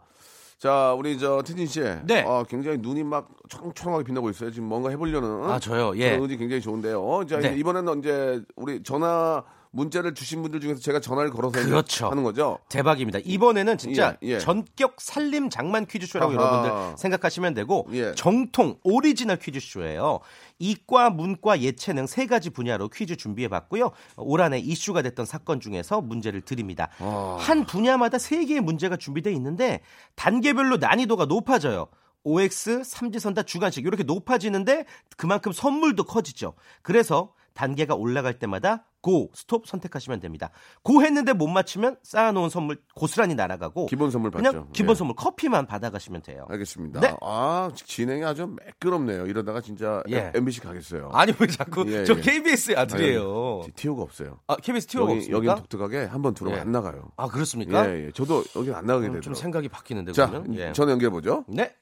[0.59, 2.25] 자, 우리 저 태진 씨, 네.
[2.27, 4.51] 어, 굉장히 눈이 막 초롱초롱하게 빛나고 있어요.
[4.51, 5.97] 지금 뭔가 해보려는 아 저요.
[5.99, 6.17] 예.
[6.17, 7.27] 의지 굉장히 좋은데요.
[7.29, 7.47] 자, 네.
[7.47, 9.45] 이제 이번에는 이제 우리 전화
[9.77, 12.11] 문자를 주신 분들 중에서 제가 전화를 걸어서 그렇죠.
[12.11, 12.59] 하는 거죠.
[12.69, 13.21] 대박입니다.
[13.25, 14.39] 이번에는 진짜 예, 예.
[14.39, 16.43] 전격 살림 장만 퀴즈쇼라고 아하.
[16.43, 18.15] 여러분들 생각하시면 되고 예.
[18.15, 20.21] 정통 오리지널 퀴즈쇼예요.
[20.59, 23.91] 이과, 문과, 예체능 세 가지 분야로 퀴즈 준비해 봤고요.
[24.17, 26.89] 올 한해 이슈가 됐던 사건 중에서 문제를 드립니다.
[26.99, 27.37] 아.
[27.39, 29.83] 한 분야마다 세 개의 문제가 준비되어 있는데
[30.15, 31.89] 단계별로 난이도가 높아져요.
[32.25, 34.85] OX, 삼지선다, 주관식 이렇게 높아지는데
[35.17, 36.55] 그만큼 선물도 커지죠.
[36.83, 40.51] 그래서 단계가 올라갈 때마다 고, 스톱 선택하시면 됩니다.
[40.83, 44.69] 고 했는데 못 맞추면 쌓아놓은 선물 고스란히 날아가고 기본 선물 그냥 받죠.
[44.73, 44.95] 기본 예.
[44.97, 46.45] 선물 커피만 받아가시면 돼요.
[46.49, 47.01] 알겠습니다.
[47.01, 47.15] 네.
[47.23, 49.27] 아 진행이 아주 매끄럽네요.
[49.27, 50.33] 이러다가 진짜 예.
[50.35, 51.11] MBC 가겠어요.
[51.13, 52.21] 아니 왜 자꾸 예, 저 예.
[52.21, 53.61] KBS의 아들이에요.
[53.63, 54.41] 아니, 티오가 없어요.
[54.49, 55.37] 아 KBS 티오가 여기 없습니까?
[55.37, 56.63] 여기는 독특하게 한번 들어오면 예.
[56.63, 57.13] 안 나가요.
[57.17, 57.89] 아 그렇습니까?
[57.89, 58.11] 예, 예.
[58.11, 59.21] 저도 여기 안 나가게 음, 되더라고요.
[59.23, 60.73] 좀 생각이 바뀌는데 자, 그러면 예.
[60.73, 61.45] 전화 연결해 보죠.
[61.47, 61.73] 네.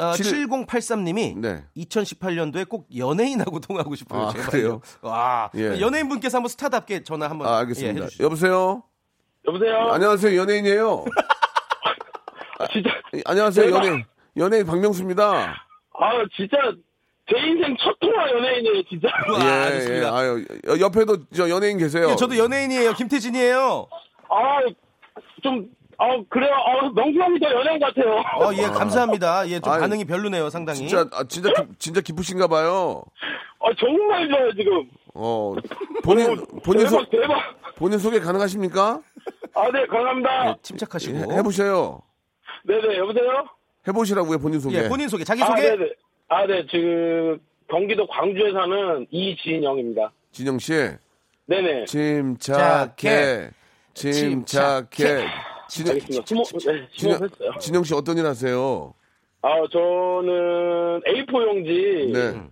[0.00, 1.64] 이, 어, 칠- 7083님이 네.
[1.76, 4.28] 2018년도에 꼭 연예인하고 통하고 싶어요.
[4.28, 4.50] 아, 제발요.
[4.50, 4.80] 그래요?
[5.02, 5.78] 와, 예.
[5.80, 8.02] 연예인분께서 한번 스타답게 전화 한번 아, 예, 알겠습니다.
[8.04, 8.24] 해주시죠.
[8.24, 8.82] 여보세요.
[9.46, 9.76] 여보세요?
[9.92, 11.04] 안녕하세요, 연예인이에요.
[12.72, 13.84] 진짜, 예, 안녕하세요, 대박.
[13.84, 14.04] 연예인.
[14.36, 15.32] 연예인 박명수입니다.
[15.98, 16.56] 아, 진짜,
[17.28, 19.08] 제 인생 첫 통화 연예인이에요, 진짜.
[19.32, 20.04] 와, 예, 예.
[20.06, 22.10] 아유, 여- 옆에도 저 연예인 계세요.
[22.10, 22.92] 예, 저도 연예인이에요.
[22.94, 23.86] 김태진이에요.
[24.28, 24.60] 아,
[25.42, 25.68] 좀,
[26.02, 26.50] 아, 그래요.
[26.54, 28.14] 아, 명수 형이 더 연예인 같아요.
[28.40, 29.46] 어, 예, 감사합니다.
[29.50, 30.78] 예, 좀 아이, 반응이 별로네요, 상당히.
[30.78, 33.02] 진짜, 아, 진짜, 기, 진짜 기쁘신가 봐요.
[33.60, 34.88] 아, 정말 좋아요, 지금.
[35.12, 35.54] 어,
[36.02, 37.74] 본인, 어, 본인 소, 대박, 대박.
[37.76, 39.00] 본인 소개 가능하십니까?
[39.54, 40.48] 아, 네, 감사합니다.
[40.48, 41.32] 예, 침착하시고.
[41.32, 42.00] 해- 해보세요.
[42.64, 43.44] 네네, 여보세요?
[43.86, 44.78] 해보시라고요, 본인 소개.
[44.84, 45.60] 예, 본인 소개, 자기 아, 소개.
[45.62, 45.90] 네네.
[46.28, 50.10] 아, 네, 지금, 경기도 광주에 사는 이진영입니다.
[50.32, 50.72] 진영 씨,
[51.44, 51.84] 네네.
[51.84, 53.50] 침착해.
[53.92, 55.26] 침착해.
[55.70, 56.26] 진영, 알겠습니다.
[56.26, 57.58] 수모, 네, 진영, 수모했어요.
[57.60, 58.94] 진영 씨 어떤 일 하세요?
[59.42, 62.42] 아, 저는 A4 용지 네.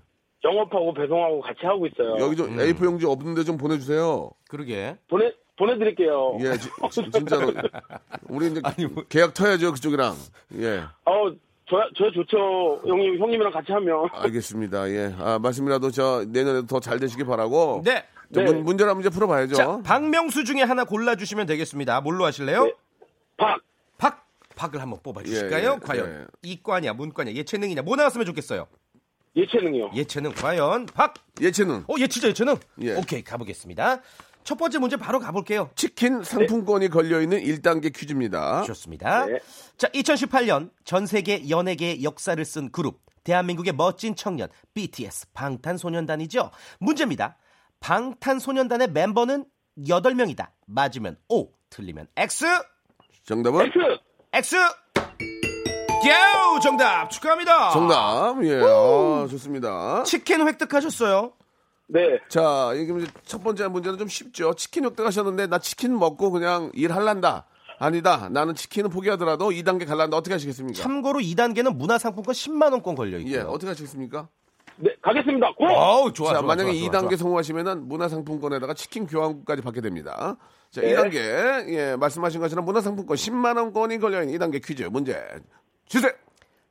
[0.44, 2.16] 영업하고 배송하고 같이 하고 있어요.
[2.20, 4.30] 여기 좀 A4 용지 없는데 좀 보내주세요.
[4.48, 4.96] 그러게.
[5.08, 6.38] 보내 보내드릴게요.
[6.40, 7.52] 예, 지- 지- 진짜로.
[8.28, 10.14] 우리 이제 아니, 뭐- 계약 터야죠, 그쪽이랑.
[10.60, 11.30] 예, 어,
[11.68, 12.80] 저, 저 좋죠.
[12.86, 14.08] 형님, 형님이랑 같이 하면.
[14.12, 14.88] 알겠습니다.
[14.90, 15.14] 예.
[15.18, 17.82] 아, 말씀이라도 저 내년에도 더 잘 되시길 바라고.
[17.84, 18.04] 네.
[18.32, 18.52] 저 네.
[18.52, 19.54] 문, 문제를 한번 이제 풀어봐야죠.
[19.56, 22.00] 자, 박명수 중에 하나 골라주시면 되겠습니다.
[22.02, 22.64] 뭘로 하실래요?
[22.66, 22.72] 네.
[23.38, 23.60] 박,
[23.96, 24.26] 박!
[24.54, 25.70] 박을 한번 뽑아주실까요?
[25.70, 26.26] 예, 예, 과연 예.
[26.42, 28.66] 이과냐, 문과냐, 예체능이냐, 뭐 나왔으면 좋겠어요?
[29.36, 29.92] 예체능이요.
[29.94, 31.14] 예체능 과연 박!
[31.40, 31.84] 예체능.
[31.88, 32.56] 어, 예, 진짜 예체능?
[32.82, 32.96] 예.
[32.96, 34.02] 오케이, 가보겠습니다.
[34.42, 35.70] 첫 번째 문제 바로 가볼게요.
[35.74, 38.62] 치킨 상품권이 걸려있는 1단계 퀴즈입니다.
[38.62, 39.26] 좋습니다.
[39.26, 39.38] 네.
[39.76, 46.50] 자, 2018년 전 세계 연예계의 역사를 쓴 그룹, 대한민국의 멋진 청년, BTS, 방탄소년단이죠.
[46.80, 47.36] 문제입니다.
[47.80, 49.44] 방탄소년단의 멤버는
[49.78, 50.48] 8명이다.
[50.66, 52.46] 맞으면 O, 틀리면 X,
[53.28, 53.66] 정답은?
[53.66, 53.78] X!
[54.32, 54.56] X!
[56.08, 56.58] 야우!
[56.60, 57.10] 정답!
[57.10, 57.70] 축하합니다!
[57.70, 58.42] 정답.
[58.42, 58.58] 예.
[58.62, 60.02] 아, 좋습니다.
[60.04, 61.34] 치킨 획득하셨어요.
[61.88, 62.00] 네.
[62.30, 64.54] 자, 이게 이제 첫 번째 문제는 좀 쉽죠.
[64.54, 67.44] 치킨 획득하셨는데 나 치킨 먹고 그냥 일할란다.
[67.78, 68.30] 아니다.
[68.30, 70.16] 나는 치킨은 포기하더라도 2단계 갈란다.
[70.16, 70.80] 어떻게 하시겠습니까?
[70.80, 73.34] 참고로 2단계는 문화상품권 10만 원권 걸려 있고요.
[73.34, 74.28] 예, 어떻게 하시겠습니까?
[74.80, 75.52] 네, 가겠습니다.
[75.54, 75.66] 고!
[75.66, 77.16] 어우, 좋아, 자, 좋아, 만약에 좋아, 2단계 좋아.
[77.18, 80.36] 성공하시면은 문화상품권에다가 치킨 교환까지 받게 됩니다.
[80.70, 80.94] 자, 네.
[80.94, 81.68] 2단계.
[81.74, 85.20] 예, 말씀하신 것처럼 문화상품권 10만원권이 걸려있는 2단계 퀴즈 문제
[85.86, 86.12] 주세요.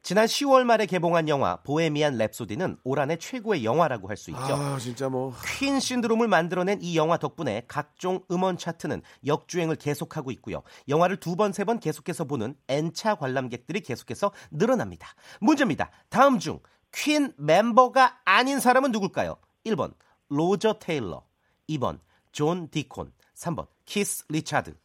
[0.03, 4.41] 지난 10월 말에 개봉한 영화 보헤미안 랩소디는 올 한해 최고의 영화라고 할 수 있죠.
[4.41, 5.33] 아, 진짜 뭐.
[5.59, 10.61] 퀸 신드롬을 만들어낸 이 영화 덕분에 각종 음원 차트는 역주행을 계속하고 있고요.
[10.87, 15.09] 영화를 두 번, 세 번 계속해서 보는 N차 관람객들이 계속해서 늘어납니다.
[15.41, 15.89] 문제입니다.
[16.09, 16.59] 다음 중
[16.91, 19.37] 퀸 멤버가 아닌 사람은 누굴까요?
[19.65, 19.93] 1번
[20.29, 21.23] 로저 테일러,
[21.69, 21.99] 2번
[22.31, 24.75] 존 디콘, 3번 키스 리차드.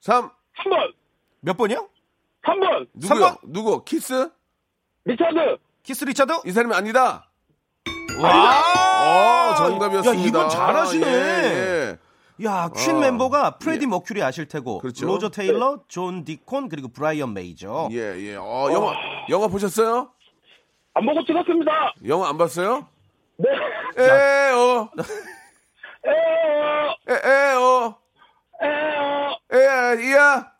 [0.00, 0.30] 3.
[0.56, 0.94] 3번!
[1.40, 1.88] 몇 번이요?
[2.44, 2.88] 3번!
[2.94, 3.08] 누구요?
[3.08, 3.36] 삼 번.
[3.52, 3.84] 누구?
[3.84, 4.30] 키스?
[5.04, 5.58] 리차드!
[5.82, 6.32] 키스 리차드?
[6.46, 7.28] 이 사람이 아니다.
[8.20, 9.50] 와!
[9.50, 10.22] 어, 정답이었습니다.
[10.22, 11.06] 야, 이건 잘하시네.
[11.06, 11.98] 예,
[12.40, 12.44] 예.
[12.44, 13.00] 야, 퀸 어.
[13.00, 15.06] 멤버가 프레디 머큐리 아실 테고, 그렇죠.
[15.06, 17.88] 로저 테일러, 존 디콘, 그리고 브라이언 메이죠.
[17.92, 18.36] 예, 예.
[18.36, 18.94] 어, 영화,
[19.28, 20.10] 영화 보셨어요?
[20.94, 21.94] 안 보고 찍었습니다!
[22.06, 22.86] 영화 안 봤어요?
[23.38, 23.48] 네!
[23.96, 24.90] 에어,
[26.04, 26.96] 에어!
[27.08, 27.98] 에, 에어,
[28.60, 29.38] 에어!
[29.52, 30.52] 에, 이야.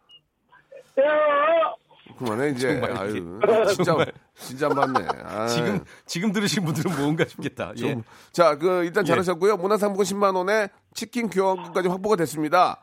[0.98, 1.76] 에어!
[2.18, 2.80] 그만해, 이제.
[2.80, 3.40] 정말, 아유,
[3.74, 3.96] 진짜,
[4.36, 5.06] 진짜 안 봤네.
[5.24, 5.46] 아.
[5.48, 7.72] 지금, 지금 들으신 분들은 뭔가 싶겠다.
[7.78, 7.80] 예.
[7.94, 9.56] 좀- 자, 그, 일단 잘하셨고요.
[9.56, 12.80] 문화상품권 10만 원에 치킨 교환권까지 확보가 됐습니다.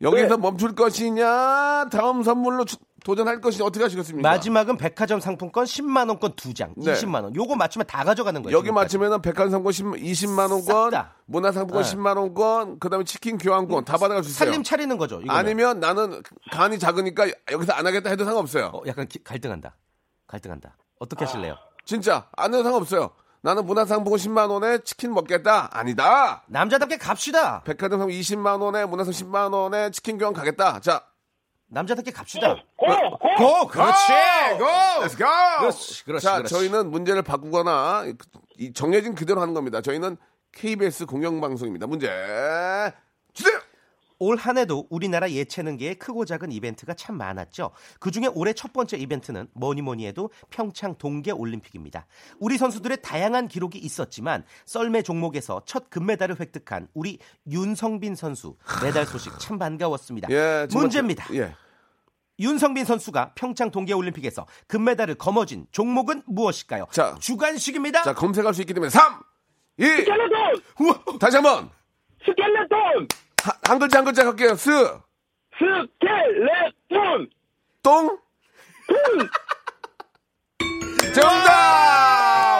[0.00, 0.36] 여기서 네.
[0.36, 4.28] 멈출 것이냐, 다음 선물로 주- 도전할 것이냐, 어떻게 하시겠습니까?
[4.28, 6.92] 마지막은 백화점 상품권 10만 원권 2장, 네.
[6.92, 7.34] 20만 원.
[7.34, 8.56] 요거 맞추면 다 가져가는 거예요.
[8.56, 8.70] 여기.
[8.70, 11.14] 맞추면은 백화점상권 20만 싹 원권, 다.
[11.26, 11.90] 문화 상품권 네.
[11.96, 14.46] 10만 원권, 그다음에 치킨 교환권 다 받아갈 수 있어요.
[14.46, 15.20] 살림 차리는 거죠.
[15.20, 15.30] 이거는.
[15.34, 18.66] 아니면 나는 간이 작으니까 여기서 안 하겠다 해도 상관없어요.
[18.74, 19.74] 어, 약간 기- 갈등한다.
[20.26, 20.76] 갈등한다.
[21.00, 21.56] 어떻게 하실래요?
[21.84, 23.10] 진짜 안 해도 상관없어요.
[23.40, 25.68] 나는 문화상품권 10만 원에 치킨 먹겠다.
[25.72, 26.42] 아니다.
[26.48, 27.62] 남자답게 갑시다.
[27.64, 30.80] 백화점 상품 20만 원에 문화상 10만 원에 치킨 교환 가겠다.
[30.80, 31.04] 자,
[31.68, 32.56] 남자답게 갑시다.
[32.76, 32.86] 고!
[32.86, 33.18] 고!
[33.36, 33.66] 고!
[33.68, 34.06] 그렇지!
[34.58, 34.64] 고!
[35.04, 35.26] Let's go.
[35.60, 36.54] 그렇지, 그렇지, 자, 그렇지.
[36.54, 38.04] 저희는 문제를 바꾸거나
[38.58, 39.80] 이 정해진 그대로 하는 겁니다.
[39.80, 40.16] 저희는
[40.52, 41.86] KBS 공영방송입니다.
[41.86, 42.08] 문제.
[44.20, 47.70] 올 한 해도 우리나라 예체능계에 크고 작은 이벤트가 참 많았죠.
[48.00, 52.06] 그 중에 올해 첫 번째 이벤트는 뭐니 뭐니 해도 평창 동계 올림픽입니다.
[52.40, 57.18] 우리 선수들의 다양한 기록이 있었지만 썰매 종목에서 첫 금메달을 획득한 우리
[57.50, 60.28] 윤성빈 선수 메달 소식 참 반가웠습니다.
[60.30, 61.24] 예, 문제입니다.
[61.28, 61.54] 저- 예.
[62.40, 66.86] 윤성빈 선수가 평창 동계 올림픽에서 금메달을 거머쥔 종목은 무엇일까요?
[66.92, 67.16] 자.
[67.20, 68.02] 주관식입니다.
[68.04, 69.20] 자, 검색할 수 있기 때문에 3,
[69.78, 71.18] 2, 스켈레톤!
[71.18, 71.70] 다시 한 번.
[72.24, 73.08] 스켈레톤!
[73.48, 74.54] 한, 한 글자 한 글자 갈게요.
[74.56, 74.70] 스,
[75.58, 77.30] 스켈레톤!
[77.82, 78.18] 똥,
[81.14, 81.48] 정답!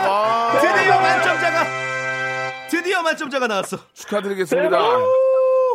[0.08, 1.64] 와, 드디어 만점자가
[2.70, 3.76] 드디어 만점자가 나왔어.
[3.92, 4.78] 축하드리겠습니다.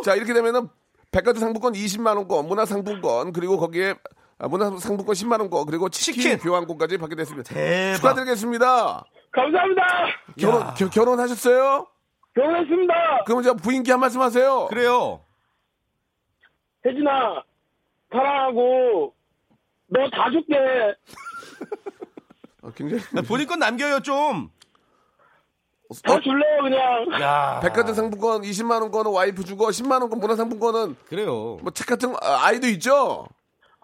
[0.04, 0.68] 자, 이렇게 되면은
[1.12, 3.94] 백화점 상품권 20만 원권, 문화 상품권, 그리고 거기에
[4.38, 6.38] 아, 문화 상품권 10만 원권, 그리고 치킨, 치킨.
[6.38, 7.54] 교환권까지 받게 됐습니다.
[7.54, 7.96] 대박.
[7.96, 9.04] 축하드리겠습니다.
[9.30, 9.82] 감사합니다!
[10.38, 11.86] 결혼 겨- 결혼하셨어요?
[12.34, 13.24] 결혼했습니다!
[13.26, 14.66] 그럼 저 부인께 한 말씀 하세요.
[14.66, 15.20] 그래요.
[16.86, 17.42] 혜진아,
[18.12, 19.14] 사랑하고,
[19.86, 20.54] 너 다 줄게.
[22.62, 24.50] 아, 굉장히 본인 건 남겨요 좀.
[26.02, 27.20] 다 줄래요, 그냥.
[27.22, 27.60] 야.
[27.60, 31.58] 백화점 상품권 20만 원권은 와이프 주고 10만 원권 문화 상품권은 그래요.
[31.62, 33.26] 뭐 책 같은 거, 아, 아이도 있죠.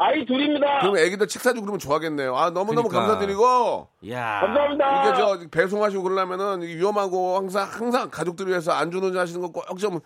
[0.02, 0.78] 아이 둘입니다.
[0.80, 2.34] 그럼 애기들 책 사주고 그러면 좋아하겠네요.
[2.34, 3.00] 아 너무 너무 그러니까.
[3.12, 4.40] 감사드리고 야.
[4.40, 5.08] 감사합니다.
[5.08, 10.00] 이게 저 배송하시고 그러려면은 위험하고 항상 항상 가족들 위해서 안전운전 하시는 거 꼭 좀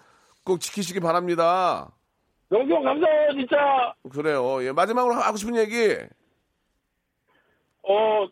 [0.45, 1.91] 꼭 지키시기 바랍니다.
[2.53, 3.95] 영수 형 감사해요, 진짜.
[4.13, 4.63] 그래요.
[4.65, 5.97] 예 마지막으로 하고 싶은 얘기.
[7.87, 8.27] 어,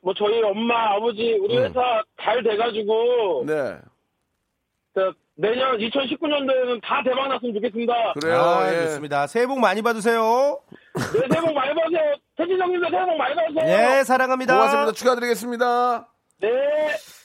[0.00, 7.92] 뭐 저희 엄마, 아버지, 우리 회사 잘 돼가지고, 네저 내년 2019년도에는 다 대박 났으면 좋겠습니다.
[8.18, 8.40] 그래요.
[8.40, 8.86] 아, 예.
[8.86, 9.26] 좋습니다.
[9.26, 10.60] 새해 복 많이 받으세요.
[10.94, 12.14] 네, 새해 복 많이 받으세요.
[12.36, 13.64] 태진 형님도 새해 복 많이 받으세요.
[13.64, 14.54] 네, 사랑합니다.
[14.54, 14.92] 고맙습니다.
[14.92, 16.08] 축하드리겠습니다.
[16.40, 16.48] 네.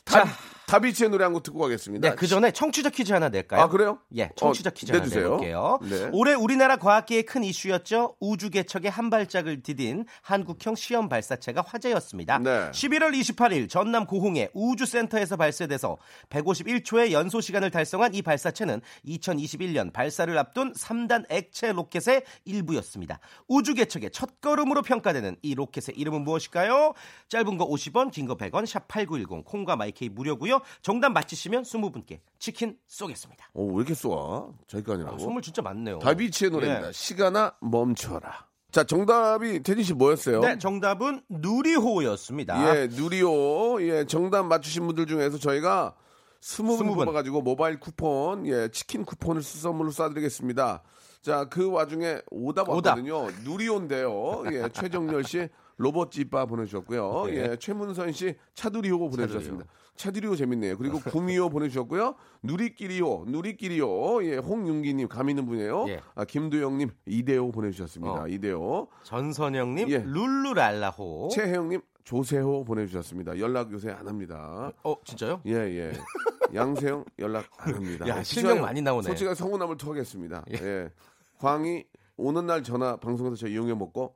[0.05, 0.25] 자,
[0.71, 2.09] 다비치의 노래 한 곡 듣고 가겠습니다.
[2.09, 3.61] 네, 그 전에 청취자 퀴즈 하나 낼까요?
[3.61, 3.99] 아, 그래요?
[4.15, 5.23] 예, 청취자 어, 퀴즈 하나 내주세요.
[5.31, 5.79] 내볼게요.
[5.83, 6.09] 네.
[6.13, 8.15] 올해 우리나라 과학계의 큰 이슈였죠.
[8.19, 12.39] 우주 개척의 한 발짝을 디딘 한국형 시험 발사체가 화제였습니다.
[12.39, 12.71] 네.
[12.71, 15.97] 11월 28일 전남 고흥의 우주센터에서 발사돼서
[16.29, 23.19] 151초의 연소 시간을 달성한 이 발사체는 2021년 발사를 앞둔 3단 액체 로켓의 일부였습니다.
[23.47, 26.93] 우주 개척의 첫 걸음으로 평가되는 이 로켓의 이름은 무엇일까요?
[27.29, 30.60] 짧은 거 50원, 긴 거 100원, 샵 8910, 콩과 마이K 무료고요.
[30.81, 33.49] 정답 맞히시면 20분께 치킨 쏘겠습니다.
[33.53, 34.49] 오, 왜 이렇게 쏘아?
[34.67, 35.15] 저희가 아니라고.
[35.15, 35.99] 아, 선물 진짜 많네요.
[35.99, 36.87] 다비치의 노래입니다.
[36.87, 36.91] 예.
[36.91, 38.47] 시간아 멈춰라.
[38.71, 40.39] 자, 정답이 태진 씨 뭐였어요?
[40.39, 42.75] 네, 정답은 누리호였습니다.
[42.77, 43.81] 예, 누리오.
[43.81, 45.95] 예, 정답 맞추신 분들 중에서 저희가
[46.41, 47.05] 20분 스무 분.
[47.05, 50.81] 뽑아가지고 모바일 쿠폰, 예, 치킨 쿠폰을 선물로 쏴드리겠습니다.
[51.21, 52.97] 자, 그 와중에 오답 오답.
[52.97, 53.27] 왔거든요.
[53.43, 54.43] 누리오인데요.
[54.51, 57.25] 예, 최정렬 씨 로봇집바 보내주셨고요.
[57.27, 57.33] 네.
[57.51, 59.65] 예, 최문선 씨 차두리오 보내주셨습니다.
[59.65, 59.80] 차두리오
[60.35, 60.77] 재밌네요.
[60.77, 62.15] 그리고 구미오 보내주셨고요.
[62.43, 64.23] 누리끼리오, 누리끼리오.
[64.23, 65.85] 예, 홍윤기님 감 있는 분이에요.
[65.89, 66.01] 예.
[66.15, 68.23] 아, 김도영님 이대호 보내주셨습니다.
[68.23, 68.27] 어.
[68.27, 68.87] 이대호.
[69.03, 69.97] 전선영님 예.
[70.05, 71.29] 룰루랄라호.
[71.33, 73.37] 최혜영님 조세호 보내주셨습니다.
[73.39, 74.71] 연락 요새 안 합니다.
[74.83, 75.41] 어, 진짜요?
[75.45, 75.91] 예, 예.
[76.53, 78.07] 양세형 연락 안 합니다.
[78.07, 79.03] 야, 실명 많이 나오네.
[79.07, 80.43] 솔직히 서운함을 토하겠습니다.
[80.51, 80.89] 예.
[81.37, 81.85] 광희
[82.17, 84.15] 오는 날 전화 방송에서 저 이용해 먹고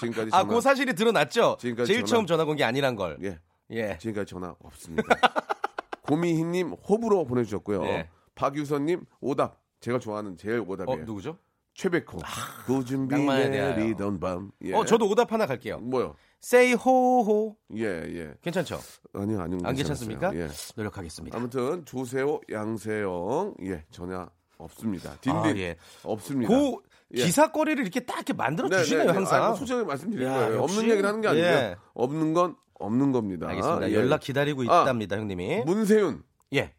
[0.00, 1.56] 지금까지 전화 아, 그 사실이 드러났죠?
[1.58, 3.18] 지금까지 제일 전화- 처음 전화 건 게 아니란 걸.
[3.22, 3.38] 예.
[3.70, 3.98] 예.
[3.98, 5.02] 지금까지 전화 없습니다.
[6.02, 7.82] 고미희님 호불호 보내주셨고요.
[7.82, 8.08] 네.
[8.34, 11.04] 박유선님 오답 제가 좋아하는 제일 어, 오답이에요.
[11.04, 11.38] 누구죠?
[11.74, 12.18] 최백호
[12.66, 13.76] 그 준비 낭만에 대하여.
[13.76, 14.52] 내리던 밤.
[14.62, 14.74] 예.
[14.74, 15.78] 어, 저도 오답 하나 갈게요.
[15.78, 16.14] 뭐요?
[16.42, 17.56] Say 호호.
[17.76, 18.34] 예, 예.
[18.42, 18.78] 괜찮죠?
[19.14, 19.58] 아니요, 아니요.
[19.64, 19.74] 안.
[19.74, 20.34] 괜찮습니까?
[20.36, 20.48] 예.
[20.76, 21.36] 노력하겠습니다.
[21.36, 25.16] 아무튼 조세호, 양세형 예 전화 없습니다.
[25.20, 25.76] 딘딘 아, 예.
[26.04, 26.52] 없습니다.
[26.54, 26.76] 그
[27.16, 27.24] 예.
[27.24, 29.42] 기사거리를 이렇게 딱 이렇게 만들어 주시네요, 항상.
[29.42, 30.62] 아, 솔직하게 말씀드린 야, 거예요.
[30.62, 31.46] 없는 얘기를 하는 게 아니고요.
[31.48, 31.76] 예.
[31.94, 33.48] 없는 건 없는 겁니다.
[33.48, 33.90] 알겠습니다.
[33.90, 33.94] 예.
[33.94, 35.62] 연락 기다리고 아, 있답니다, 형님이.
[35.64, 36.22] 문세윤
[36.54, 36.72] 예.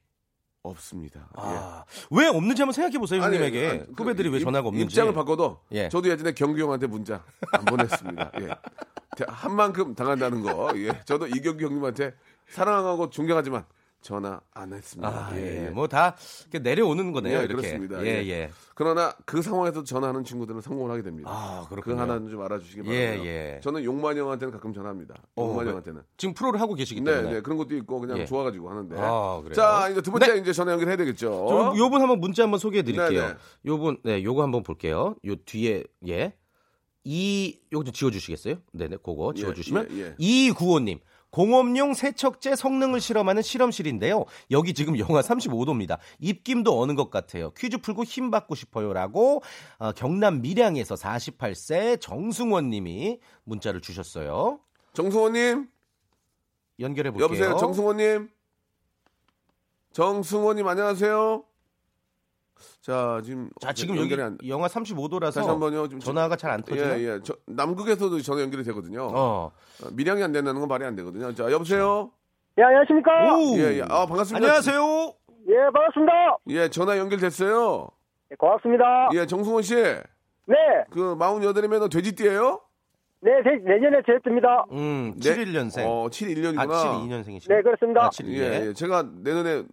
[0.64, 1.30] 없습니다.
[1.36, 3.26] 아, 왜 없는지 한번 생각해 보세요, 예.
[3.26, 3.68] 아니, 형님에게.
[3.70, 4.86] 아니, 그 후배들이 왜 입- 전화가 없는지.
[4.94, 5.90] 입장을 바꿔도 예.
[5.90, 8.32] 저도 예전에 경규 형한테 문자 안 보냈습니다.
[8.42, 8.50] 예.
[9.28, 10.72] 한 만큼 당한다는 거.
[10.78, 11.00] 예.
[11.06, 12.14] 저도 이경규 형님한테
[12.50, 13.66] 사랑하고 존경하지만
[14.06, 15.10] 전화 안 했습니다.
[15.10, 15.66] 아, 예, 예.
[15.66, 15.70] 예.
[15.72, 16.16] 뭐다
[16.62, 17.56] 내려오는 거네요, 예, 이렇게.
[17.56, 18.06] 그렇습니다.
[18.06, 18.30] 예, 예.
[18.30, 18.52] 예.
[18.76, 21.28] 그러나 그 상황에서 전화하는 친구들은 성공을 하게 됩니다.
[21.34, 22.02] 아, 그 그렇군요.
[22.02, 23.26] 하나는 좀 알아주시기 예, 바랍니다.
[23.26, 23.60] 예.
[23.64, 25.16] 저는 용만 형한테는 가끔 전화합니다.
[25.36, 25.72] 어, 용만 왜?
[25.72, 26.04] 형한테는.
[26.18, 27.34] 지금 프로를 하고 계시기 네, 때문에.
[27.34, 28.26] 네 그런 것도 있고 그냥 예.
[28.26, 28.96] 좋아가지고 하는데.
[29.00, 29.54] 아, 그래요?
[29.56, 31.48] 자 이제 두 번째 이제 전화 연결해야 되겠죠.
[31.50, 33.10] 저 요분 한번 문자 한번 소개해 드릴게요.
[33.10, 33.36] 네, 네.
[33.66, 35.16] 요분 네, 요거 한번 볼게요.
[35.26, 36.36] 요 뒤에 예.
[37.06, 38.56] 이 요거 좀 지워 주시겠어요?
[38.74, 38.98] 네, 네.
[38.98, 40.16] 그거 지워 주시면 예, 예.
[40.18, 41.00] 이구호 님.
[41.30, 44.24] 공업용 세척제 성능을 실험하는 실험실인데요.
[44.52, 45.98] 여기 지금 영하 35도입니다.
[46.20, 47.52] 입김도 어는 것 같아요.
[47.52, 49.44] 퀴즈 풀고 힘 받고 싶어요라고
[49.80, 54.60] 어, 경남 밀양에서 48세 정승원 님이 문자를 주셨어요.
[54.94, 55.68] 정승호님
[56.80, 57.26] 연결해 볼게요.
[57.26, 58.30] 여보세요, 정승호님.
[59.92, 61.44] 정승호님 안녕하세요.
[62.82, 65.88] 자, 지금 자, 지금 여기 연결이 안 영하 35도라서 다시 한번요.
[65.88, 67.00] 좀 전화가 잘 안 터지네.
[67.00, 67.20] 예, 예.
[67.24, 69.08] 저, 남극에서도 전화 연결이 되거든요.
[69.14, 69.52] 어.
[69.84, 71.34] 어, 밀양이 안 된다는 건 말이 안 되거든요.
[71.34, 72.12] 자, 여보세요?
[72.58, 73.36] 예, 안녕하십니까?
[73.38, 73.58] 오.
[73.58, 73.82] 예, 예.
[73.84, 74.38] 아, 반갑습니다.
[74.38, 75.14] 안녕하세요.
[75.50, 76.38] 예, 반갑습니다.
[76.50, 77.88] 예, 전화 연결됐어요.
[78.32, 79.10] 예, 고맙습니다.
[79.14, 79.76] 예, 정승원 씨.
[79.76, 80.56] 네,
[80.92, 82.62] 그 48이면 돼지띠예요?
[83.22, 84.66] 네, 내- 내년에 제입니다.
[84.72, 85.36] 음, 네?
[85.36, 85.84] 71년생.
[85.86, 86.72] 어, 71년이구나.
[86.72, 87.48] 아, 72년생이시네.
[87.48, 88.06] 네, 그렇습니다.
[88.06, 88.42] 아, 71.
[88.42, 88.74] 예, 예.
[88.74, 89.64] 제가 내년에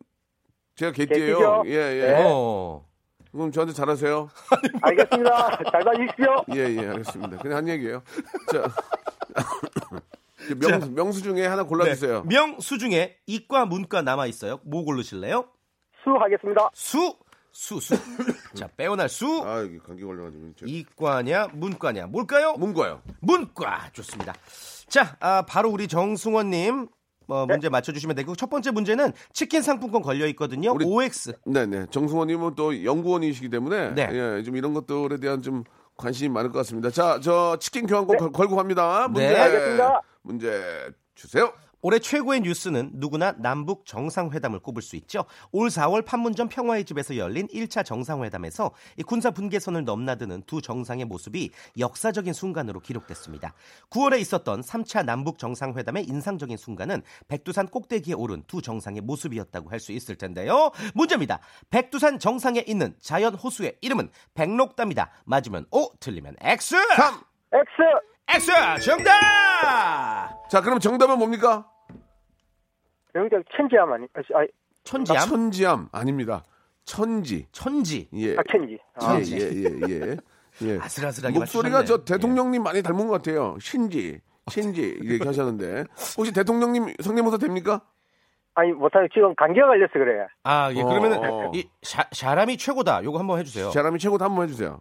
[0.82, 1.62] 제가 개띠예요.
[1.62, 1.62] 개띠죠?
[1.66, 2.06] 예, 예.
[2.12, 2.22] 네.
[2.26, 2.84] 어.
[3.30, 4.28] 그럼 저한테 잘하세요.
[4.82, 5.58] 알겠습니다.
[5.70, 6.44] 잘 봐주십시오.
[6.54, 7.38] 예, 예, 알겠습니다.
[7.38, 8.02] 그냥 한 얘기예요.
[8.52, 8.64] 자.
[10.48, 12.24] 그 명, 명수 중에 하나 골라주세요.
[12.26, 12.36] 네.
[12.36, 14.58] 명수 중에 이과 문과 남아 있어요.
[14.64, 15.44] 뭐 고르실래요?
[16.02, 16.68] 수 하겠습니다.
[16.74, 17.16] 수,
[17.52, 17.94] 수, 수.
[18.54, 19.42] 자, 빼어날 수.
[19.46, 20.52] 아, 이게 감기 걸려가지고.
[20.58, 22.06] 저- 이과냐, 문과냐.
[22.08, 22.54] 뭘까요?
[22.54, 23.00] 문과요.
[23.20, 23.88] 문과.
[23.92, 24.34] 좋습니다.
[24.88, 26.88] 자, 아, 바로 우리 정승원님.
[27.32, 30.72] 어, 문제 맞춰주시면 되고 첫 번째 문제는 치킨 상품권 걸려 있거든요.
[30.72, 31.32] 우리- OX.
[31.46, 31.86] 네네.
[31.90, 34.08] 정승원님은 또 연구원이시기 때문에 네.
[34.12, 35.64] 예, 좀 이런 것들에 대한 좀
[35.96, 36.90] 관심이 많을 것 같습니다.
[36.90, 39.08] 자, 저 치킨 교환권 걸- 걸고 갑니다.
[39.08, 39.36] 문제, 네.
[39.38, 40.00] 알겠습니다.
[40.22, 40.62] 문제
[41.14, 41.52] 주세요.
[41.82, 45.24] 올해 최고의 뉴스는 누구나 남북 정상회담을 꼽을 수 있죠.
[45.50, 51.50] 올 4월 판문점 평화의 집에서 열린 1차 정상회담에서 이 군사 분계선을 넘나드는 두 정상의 모습이
[51.78, 53.52] 역사적인 순간으로 기록됐습니다.
[53.90, 59.90] 9월에 있었던 3차 남북 정상회담의 인상적인 순간은 백두산 꼭대기에 오른 두 정상의 모습이었다고 할 수
[59.90, 60.70] 있을 텐데요.
[60.94, 61.40] 문제입니다.
[61.70, 65.10] 백두산 정상에 있는 자연 호수의 이름은 백록담이다.
[65.24, 66.76] 맞으면 O, 틀리면 X.
[66.96, 67.14] 3.
[67.52, 68.46] X!
[68.78, 70.48] X 정답.
[70.48, 71.68] 자, 그럼 정답은 뭡니까?
[73.12, 74.46] 명절 천지암 아니, 아, 아,
[74.84, 76.42] 천지암, 천지암 아닙니다.
[76.84, 77.46] 천지.
[77.52, 78.08] 천지.
[78.14, 78.36] 예.
[78.36, 78.78] 아, 천지.
[78.94, 79.36] 아, 천지.
[79.36, 80.16] 예, 예, 예.
[80.62, 80.78] 예.
[80.82, 82.04] 아슬아슬하게 목소리가 맞추셨네.
[82.04, 83.56] 저 대통령님 많이 닮은 것 같아요.
[83.60, 85.84] 신지, 신지 이렇게 하셨는데
[86.16, 87.82] 혹시 대통령님 성대모사 됩니까?
[88.54, 90.26] 아니, 못하고 지금 감기가 걸려서 그래.
[90.42, 90.82] 아, 예.
[90.82, 91.52] 그러면은 어, 어.
[91.54, 93.02] 이 샤, 샤람이 최고다.
[93.04, 93.70] 요거 한번 해주세요.
[93.70, 94.80] 사람이 최고다 한번 해주세요.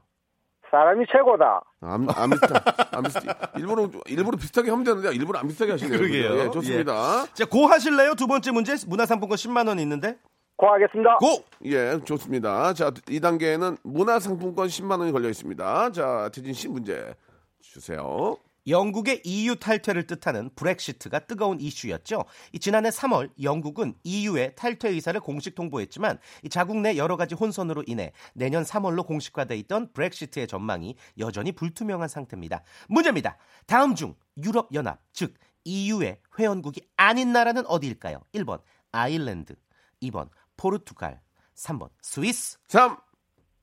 [0.72, 1.62] 사람이 최고다.
[1.82, 2.60] 안, 안 비슷하,
[2.92, 3.20] 안 비슷,
[3.58, 6.00] 일부러, 일부러 비슷하게 하면 되는데, 일부러 안 비슷하게 하시네요.
[6.00, 6.40] 그러게요.
[6.40, 7.26] 예, 좋습니다.
[7.34, 8.16] 자, 고 하실래요?
[8.16, 10.18] 두 번째 문제 문화상품권 10만 원 있는데.
[10.56, 11.18] 고 하겠습니다.
[11.18, 11.44] 고.
[11.66, 12.74] 예, 좋습니다.
[12.74, 15.92] 자, 이 단계에는 문화상품권 10만 원이 걸려 있습니다.
[15.92, 17.14] 자, 태진 씨 문제
[17.62, 18.38] 주세요.
[18.68, 22.26] 영국의 EU 탈퇴를 뜻하는 브렉시트가 뜨거운 이슈였죠.
[22.54, 27.84] 이 지난해 3월 영국은 EU의 탈퇴 의사를 공식 통보했지만 이 자국 내 여러 가지 혼선으로
[27.88, 32.64] 인해 내년 3월로 공식화돼 있던 브렉시트의 전망이 여전히 불투명한 상태입니다.
[32.88, 33.38] 문제입니다.
[33.66, 38.22] 다음 중 유럽 연합 즉 EU의 회원국이 아닌 나라는 어디일까요?
[38.34, 39.56] 1번 아일랜드,
[40.02, 41.22] 2번 포르투갈,
[41.56, 42.58] 3번 스위스.
[42.68, 42.98] 3,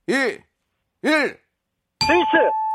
[0.06, 0.42] 2, 1.
[1.02, 2.67] 스위스!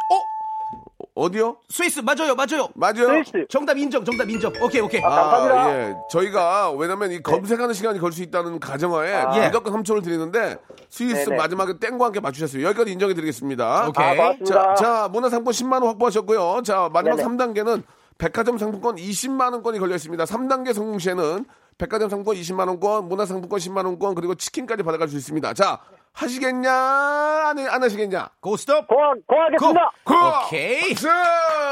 [1.15, 1.57] 어디요?
[1.69, 2.67] 스위스 맞아요, 맞아요.
[2.73, 3.23] 맞아요?
[3.23, 3.45] 스위스!
[3.47, 4.51] 정답 인정, 정답 인정.
[4.59, 4.99] 오케이, 오케이.
[5.03, 5.89] 아, 감사합니다.
[5.89, 5.93] 예.
[6.09, 9.45] 저희가, 왜냐면 이 검색하는 시간이 걸 수 있다는 가정하에 예.
[9.47, 10.57] 무조건 3초를 드리는데,
[10.89, 11.37] 스위스 네네.
[11.37, 12.63] 마지막에 땡과 함께 맞추셨어요.
[12.65, 13.87] 여기까지 인정해 드리겠습니다.
[13.89, 14.05] 오케이.
[14.05, 14.75] 아, 고맙습니다.
[14.75, 16.61] 자, 자, 문화상품 10만 원 확보하셨고요.
[16.63, 17.27] 자, 마지막 네네.
[17.29, 17.83] 3단계는
[18.17, 20.23] 백화점 상품권 20만 원권이 걸려 있습니다.
[20.23, 21.45] 3단계 성공 시에는
[21.77, 25.53] 백화점 상품권 20만 원권, 문화상품권 10만 원권, 그리고 치킨까지 받아갈 수 있습니다.
[25.53, 25.79] 자,
[26.13, 26.71] 하시겠냐?
[26.71, 28.29] 안, 해- 안 하시겠냐?
[28.39, 28.87] 고스톱.
[28.87, 28.95] 고,
[29.27, 29.91] 고 하겠습니다.
[30.03, 30.13] 고!
[30.45, 30.93] 오케이.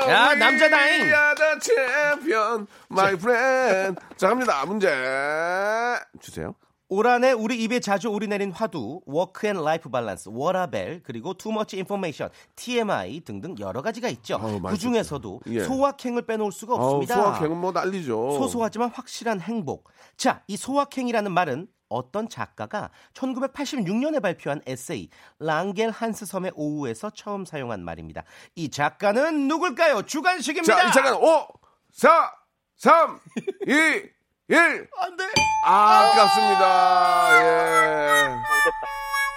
[0.09, 1.05] 야, 남자다잉.
[1.05, 4.01] The champion, my friend.
[4.17, 4.65] 자, 갑니다.
[4.65, 4.89] 문제
[6.19, 6.55] 주세요.
[6.93, 11.77] 올 한해 우리 입에 자주 오르내린 화두, work and life balance, 워라밸, 그리고 too much
[11.77, 14.37] information, TMI 등등 여러 가지가 있죠.
[14.37, 15.63] 많이 그 중에서도 예.
[15.63, 17.15] 소확행을 빼놓을 수가 없습니다.
[17.15, 18.31] 소확행은 뭐 난리죠.
[18.37, 19.89] 소소하지만 확실한 행복.
[20.17, 25.07] 자, 이 소확행이라는 말은 어떤 작가가 1986년에 발표한 에세이
[25.39, 28.25] 랑겔 한스 섬의 오후에서 처음 사용한 말입니다.
[28.55, 30.01] 이 작가는 누굴까요?
[30.01, 30.75] 주간식입니다.
[30.75, 31.47] 자, 이 잠깐 5,
[31.93, 32.33] 4,
[32.75, 33.19] 3,
[33.65, 34.20] 2,
[34.51, 34.57] 1.
[34.97, 35.23] 안 돼.
[35.65, 37.29] 아, 아깝습니다.
[37.41, 38.35] 예.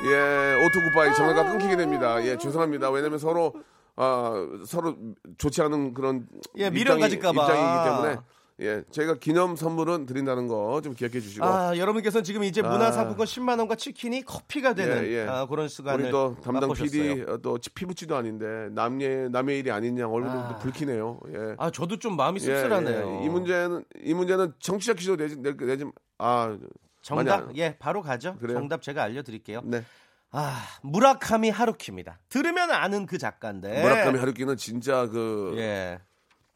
[0.07, 2.23] 예, 오토굿바이 전화가 끊기게 됩니다.
[2.25, 2.91] 예, 죄송합니다.
[2.91, 3.55] 왜냐면 서로
[3.97, 4.33] 아,
[4.67, 4.97] 서로
[5.39, 7.43] 좋지 않은 그런 예, 미련 가질까봐.
[7.43, 8.17] 입장이기 때문에
[8.61, 13.59] 예, 저희가 기념 선물은 드린다는 거 좀 기억해 주시고 아, 여러분께서는 지금 이제 문화상품권 10만
[13.59, 15.27] 원과 치킨이 커피가 되는 예, 예.
[15.29, 16.73] 아, 그런 시간을 우리 또 담당.
[16.73, 20.57] PD 어, 또 피부치도 아닌데 남의 남의 일이 양 얼굴도 아.
[20.59, 21.21] 불키네요.
[21.35, 21.55] 예.
[21.59, 23.21] 아, 저도 좀 마음이 예, 씁쓸하네요.
[23.23, 23.25] 예.
[23.25, 25.85] 이 문제는 이 문제는 정치적 퀴즈 내지 내, 내지
[26.19, 26.57] 아
[27.03, 28.37] 정답 안- 예 바로 가죠.
[28.39, 28.59] 그래요?
[28.59, 29.63] 정답 제가 알려 드릴게요.
[29.65, 29.83] 네.
[30.31, 32.19] 아 무라카미 하루키입니다.
[32.29, 33.83] 들으면 아는 그 작가인데.
[33.83, 35.99] 무라카미 하루키는 진짜 그 예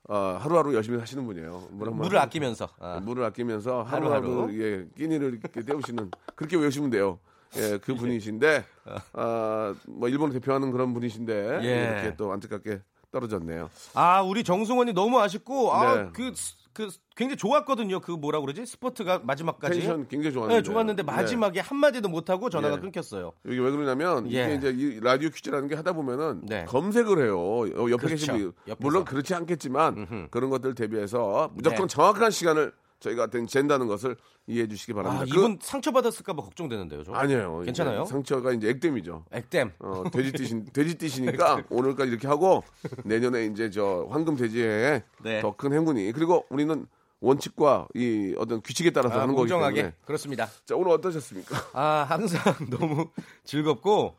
[0.09, 1.68] 어, 하루하루 열심히 하시는 분이에요.
[1.70, 2.68] 물 물을 아끼면서.
[2.80, 2.98] 아.
[3.04, 4.26] 물을 아끼면서 하루하루.
[4.30, 7.18] 하루하루 예 끼니를 이렇게 때우시는 그렇게 외우시면 돼요.
[7.56, 8.64] 예, 그 분이신데
[9.12, 12.00] 아 뭐 일본을 대표하는 그런 분이신데 예.
[12.02, 12.80] 이렇게 또 안타깝게
[13.11, 13.68] 떨어졌네요.
[13.94, 15.78] 아 우리 정승원이 너무 아쉽고 네.
[15.86, 16.32] 아 그
[16.79, 17.99] 그 굉장히 좋았거든요.
[17.99, 18.64] 그 뭐라 그러지?
[18.64, 19.81] 스포트가 마지막까지.
[19.81, 20.55] 텐션 굉장히 좋았는데.
[20.55, 22.81] 네, 좋았는데 마지막에 한 마디도 못 하고 전화가 예.
[22.81, 23.33] 끊겼어요.
[23.45, 24.45] 이게 왜 그러냐면 예.
[24.45, 26.64] 이게 이제 이 라디오 퀴즈라는 게 하다 보면은 네.
[26.66, 27.37] 검색을 해요.
[27.37, 28.07] 어, 옆에 그렇죠.
[28.07, 28.53] 계신 분.
[28.79, 31.95] 물론 그렇지 않겠지만 그런 것들 대비해서 무조건 네.
[31.95, 35.22] 정확한 시간을 저희가 된- 잰다는 것을 이해해 주시기 바랍니다.
[35.22, 37.05] 아, 그- 이분 상처 받았을까봐 걱정되는데요.
[37.05, 37.12] 저.
[37.12, 37.61] 아니에요.
[37.64, 38.05] 괜찮아요?
[38.05, 39.24] 상처가 이제 액땜이죠.
[39.30, 39.72] 액땜.
[39.78, 42.64] 어, 돼지 띠신 돼지 띠시니까 오늘까지 이렇게 하고
[43.05, 45.40] 내년에 이제 저 황금 돼지에 네.
[45.40, 46.86] 더큰 행운이 그리고 우리는
[47.20, 49.49] 원칙과 이 어떤 규칙에 따라서 아, 하는 거기.
[49.49, 50.46] 때문에 그렇습니다.
[50.64, 51.57] 자 오늘 어떠셨습니까?
[51.72, 52.40] 아, 항상
[52.70, 53.09] 너무
[53.44, 54.14] 즐겁고,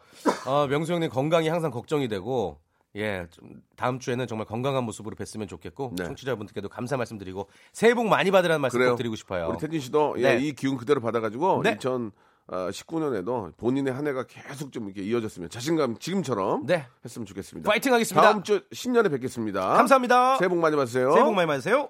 [0.46, 2.60] 어, 명수 형님 건강이 항상 걱정이 되고,
[2.96, 6.06] 예, 좀 다음 주에는 정말 건강한 모습으로 뵀으면 좋겠고, 네.
[6.06, 8.80] 청취자분들께도 감사 말씀드리고, 새해 복 많이 받으라는 말씀.
[8.80, 9.50] 꼭 드리고 싶어요.
[9.50, 10.38] 우리 태진 씨도 예, 네.
[10.40, 11.78] 이 기운 그대로 받아가지고 네.
[11.78, 16.88] 2019년에도 본인의 한 해가 계속 좀 이렇게 이어졌으면 자신감 지금처럼 네.
[17.06, 17.70] 했으면 좋겠습니다.
[17.70, 18.22] 파이팅 하겠습니다.
[18.22, 19.68] 다음 주 신년에 뵙겠습니다.
[19.76, 20.38] 감사합니다.
[20.38, 21.12] 새해 복 많이 받으세요.
[21.12, 21.90] 새해 복 많이 받으세요.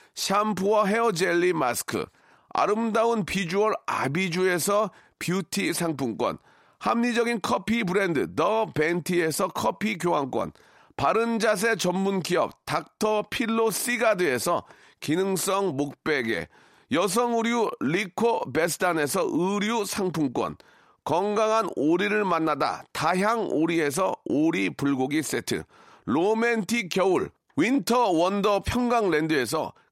[0.15, 2.05] 샴푸와 헤어 젤리 마스크,
[2.49, 6.37] 아름다운 비주얼 아비주에서 뷰티 상품권,
[6.79, 10.51] 합리적인 커피 브랜드 더 벤티에서 커피 교환권,
[10.97, 14.65] 바른 자세 전문 기업 닥터 필로 시가드에서
[14.99, 16.47] 기능성 목베개,
[16.91, 20.57] 여성 의류 리코 베스단에서 의류 상품권,
[21.03, 25.63] 건강한 오리를 만나다 다향 오리에서 오리 불고기 세트,
[26.05, 29.73] 로맨틱 겨울 winter wonder 평강랜드에서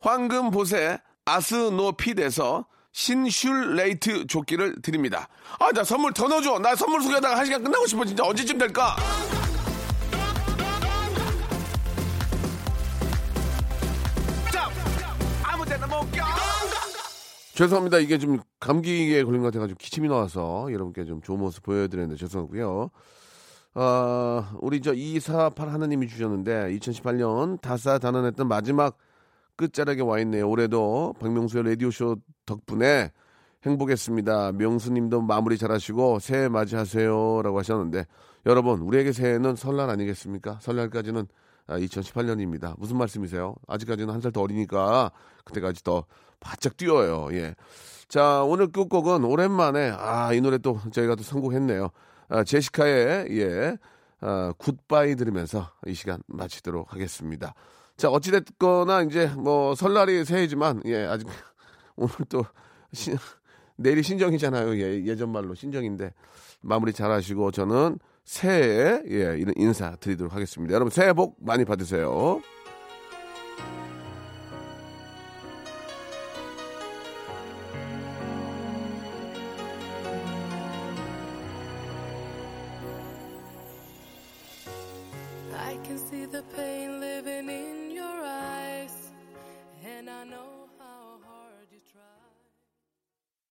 [0.00, 5.28] 황금보세 아스노핏에서 신슐레이트 조끼를 드립니다.
[5.58, 6.58] 아, 나 선물 더 넣어줘.
[6.58, 8.04] 나 선물 소개하다가 한 시간 끝나고 싶어.
[8.04, 8.96] 진짜 언제쯤 될까?
[17.54, 17.98] 죄송합니다.
[17.98, 22.90] 이게 좀 감기에 걸린 것 같아가지고 기침이 나와서 여러분께 좀 좋은 모습 보여드렸는데 죄송하고요.
[23.74, 28.96] 아, 우리 저 248 하나님이 주셨는데 2018년 다사다난했던 마지막
[29.60, 30.48] 끝자락에 와 있네요.
[30.48, 33.12] 올해도 박명수의 라디오쇼 덕분에
[33.64, 34.52] 행복했습니다.
[34.52, 38.06] 명수님도 마무리 잘하시고 새해 맞이하세요 라고 하셨는데
[38.46, 40.58] 여러분 우리에게 새해는 설날 아니겠습니까?
[40.62, 41.26] 설날까지는
[41.68, 42.74] 2018년입니다.
[42.78, 43.54] 무슨 말씀이세요?
[43.68, 45.12] 아직까지는 한 살 더 어리니까
[45.44, 46.06] 그때까지 더
[46.40, 47.28] 바짝 뛰어요.
[47.32, 47.54] 예.
[48.08, 51.90] 자 오늘 끝곡은 오랜만에 아 이 노래 또 저희가 또 선곡했네요.
[52.30, 53.76] 아, 제시카의 예
[54.22, 57.54] 아, 굿바이 들으면서 이 시간 마치도록 하겠습니다.
[58.00, 61.28] 자 어찌됐거나 이제 뭐 설날이 새해지만 예 아직
[61.96, 62.46] 오늘 또
[62.94, 63.14] 신,
[63.76, 64.74] 내일이 신정이잖아요.
[64.76, 66.14] 예, 예전 말로 신정인데
[66.62, 70.72] 마무리 잘 하시고 저는 새해에 예, 이런 인사 드리도록 하겠습니다.
[70.72, 72.40] 여러분 새해 복 많이 받으세요.